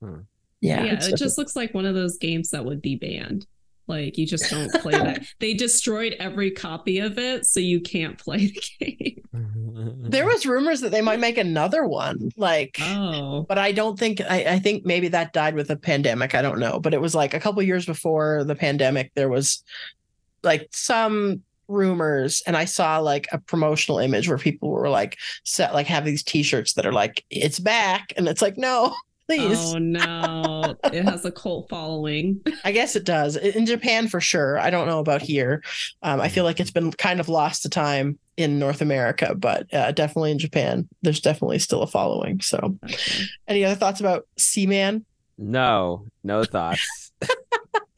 [0.00, 0.20] Hmm.
[0.60, 3.46] yeah, yeah, it's it just looks like one of those games that would be banned.
[3.88, 5.24] Like you just don't play that.
[5.38, 9.22] They destroyed every copy of it, so you can't play the game.
[10.10, 12.76] there was rumors that they might make another one, like.
[12.82, 16.34] Oh, But I don't think I, I think maybe that died with the pandemic.
[16.34, 16.78] I don't know.
[16.80, 19.62] But it was like a couple years before the pandemic, there was
[20.42, 25.74] like some rumors and I saw like a promotional image where people were like set
[25.74, 28.94] like have these t-shirts that are like it's back and it's like no
[29.28, 30.74] please oh no!
[30.90, 32.40] It has a cult following.
[32.64, 35.62] I guess it does in Japan for sure I don't know about here
[36.02, 39.72] um, I feel like it's been kind of lost to time in North America but
[39.74, 43.24] uh, definitely in Japan there's definitely still a following so Okay.
[43.46, 45.04] any other thoughts about Seaman
[45.40, 47.07] no, no thoughts.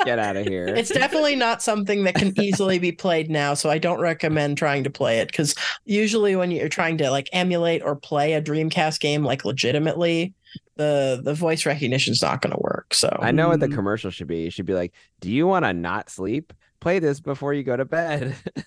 [0.05, 0.67] Get out of here.
[0.69, 4.83] it's definitely not something that can easily be played now so i don't recommend trying
[4.85, 9.01] to play it because usually when you're trying to like emulate or play a dreamcast
[9.01, 10.33] game like legitimately
[10.77, 13.75] the the voice recognition is not going to work so I know what the Mm.
[13.75, 14.47] commercial should be.
[14.47, 16.53] It should be like, "Do you want to not sleep?
[16.81, 18.35] Play this before you go to bed."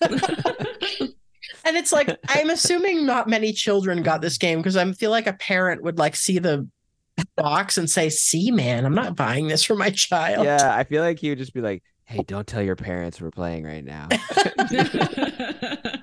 [1.66, 5.26] and it's like i'm assuming not many children got this game because i feel like
[5.26, 6.66] a parent would like see the
[7.36, 10.44] box and say see man i'm not buying this for my child.
[10.44, 13.30] Yeah, I feel like he would just be like, "Hey, don't tell your parents we're
[13.30, 14.08] playing right now."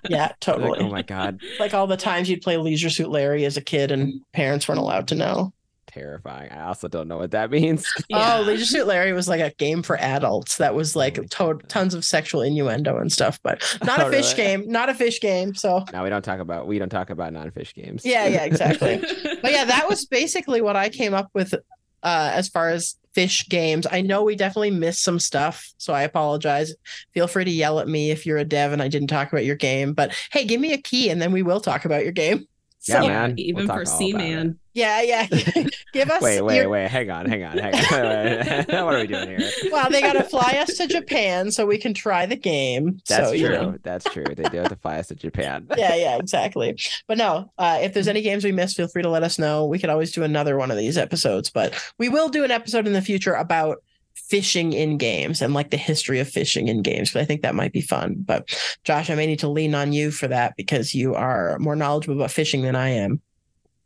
[0.10, 0.80] yeah Like, totally.
[0.80, 3.92] Oh my god, like all the times you'd play leisure suit larry as a kid
[3.92, 5.54] and parents weren't allowed to know
[5.94, 6.52] terrifying.
[6.52, 7.86] I also don't know what that means.
[8.10, 8.38] Yeah.
[8.38, 11.94] Oh, Leisure Suit Larry was like a game for adults that was like to- tons
[11.94, 14.44] of sexual innuendo and stuff, but not Oh, a fish really?
[14.64, 15.54] game, not a fish game.
[15.56, 18.06] So now we don't talk about we don't talk about non-fish games.
[18.06, 18.98] yeah, yeah, exactly.
[19.42, 23.48] but yeah, that was basically what I came up with uh, as far as fish
[23.50, 23.86] games.
[23.92, 26.74] I know we definitely missed some stuff, so I apologize.
[27.14, 29.46] Feel free to yell at me if you're a dev and I didn't talk about
[29.46, 29.94] your game.
[29.94, 32.48] But hey, give me a key and then we will talk about your game.
[32.88, 33.30] Yeah, So- man.
[33.32, 34.60] We'll even for all about Seaman.
[34.74, 35.28] Yeah, yeah.
[35.94, 36.88] give us Wait, wait, your- wait.
[36.88, 38.66] Hang on, hang on, hang on.
[38.86, 39.50] what are we doing here?
[39.72, 43.02] Well, they got to fly us to Japan so we can try the game.
[43.08, 43.38] That's so, true.
[43.38, 43.78] You know.
[43.84, 44.24] That's true.
[44.24, 45.68] They do have to fly us to Japan.
[45.78, 46.78] yeah, yeah, exactly.
[47.08, 49.66] But no, uh, if there's any games we missed, feel free to let us know.
[49.66, 52.88] We could always do another one of these episodes, but we will do an episode
[52.88, 57.12] in the future about fishing in games and like the history of fishing in games.
[57.12, 58.16] But I think that might be fun.
[58.26, 58.50] But
[58.84, 62.16] Josh, I may need to lean on you for that because you are more knowledgeable
[62.16, 63.22] about fishing than I am.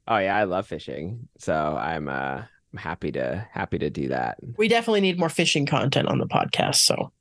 [0.08, 1.28] Oh yeah, I love fishing.
[1.38, 2.44] So I'm uh
[2.74, 4.38] I'm happy to happy to do that.
[4.58, 6.76] We definitely need more fishing content on the podcast.
[6.76, 7.12] So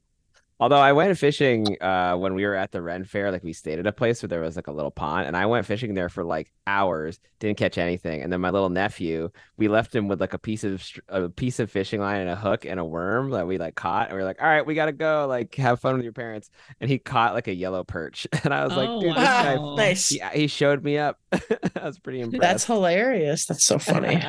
[0.61, 3.81] Although I went fishing uh when we were at the Ren Fair, like we stayed
[3.81, 6.09] at a place where there was like a little pond, and I went fishing there
[6.09, 8.23] for like hours, didn't catch anything.
[8.23, 11.59] And then my little nephew, we left him with like a piece of a piece
[11.59, 14.23] of fishing line and a hook and a worm that we like caught, and we
[14.23, 16.51] are like, all right, we gotta go, like have fun with your parents.
[16.81, 19.57] And he caught like a yellow perch, and I was like, Oh, dude, this guy,
[19.57, 19.75] wow.
[19.75, 20.09] nice.
[20.09, 21.19] he, he showed me up.
[21.33, 21.41] I
[21.85, 22.41] was pretty impressed.
[22.41, 23.47] That's hilarious.
[23.47, 24.23] That's so funny.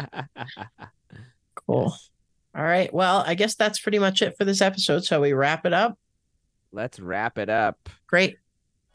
[1.54, 1.96] cool.
[2.56, 2.92] All right.
[2.94, 5.04] Well, I guess that's pretty much it for this episode.
[5.04, 5.98] So we wrap it up.
[6.76, 7.90] Let's wrap it up.
[8.08, 8.38] Great.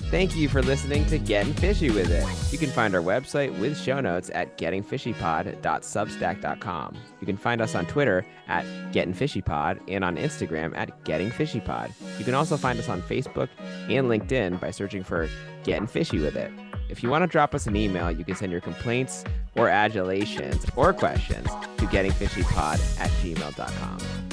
[0.05, 2.24] Thank you for listening to Getting Fishy with It.
[2.52, 6.98] You can find our website with show notes at gettingfishypod.substack.com.
[7.20, 11.93] You can find us on Twitter at gettingfishypod and on Instagram at gettingfishypod.
[12.19, 13.51] You can also find us on Facebook
[13.89, 15.28] and LinkedIn by searching for
[15.65, 16.51] Getting Fishy with It.
[16.89, 19.24] If you want to drop us an email, you can send your complaints
[19.55, 21.47] or adulations or questions
[21.77, 24.30] to gettingfishypod at gmail.com.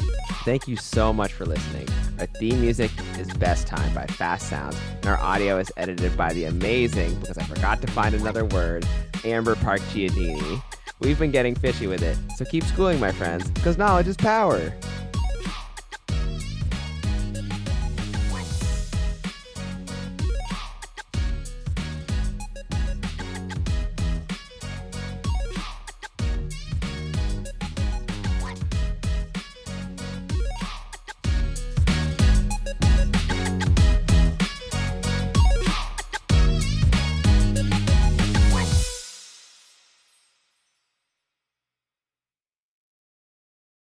[0.48, 1.90] Thank you so much for listening.
[2.20, 6.46] Our theme music is Best Time by FASSOUNDS, and our audio is edited by the
[6.46, 8.88] amazing, because I forgot to find another word,
[9.26, 10.64] Amber Park Chiodini.
[11.02, 14.74] We've been getting fishy with it, so keep schooling, my friends, because knowledge is power.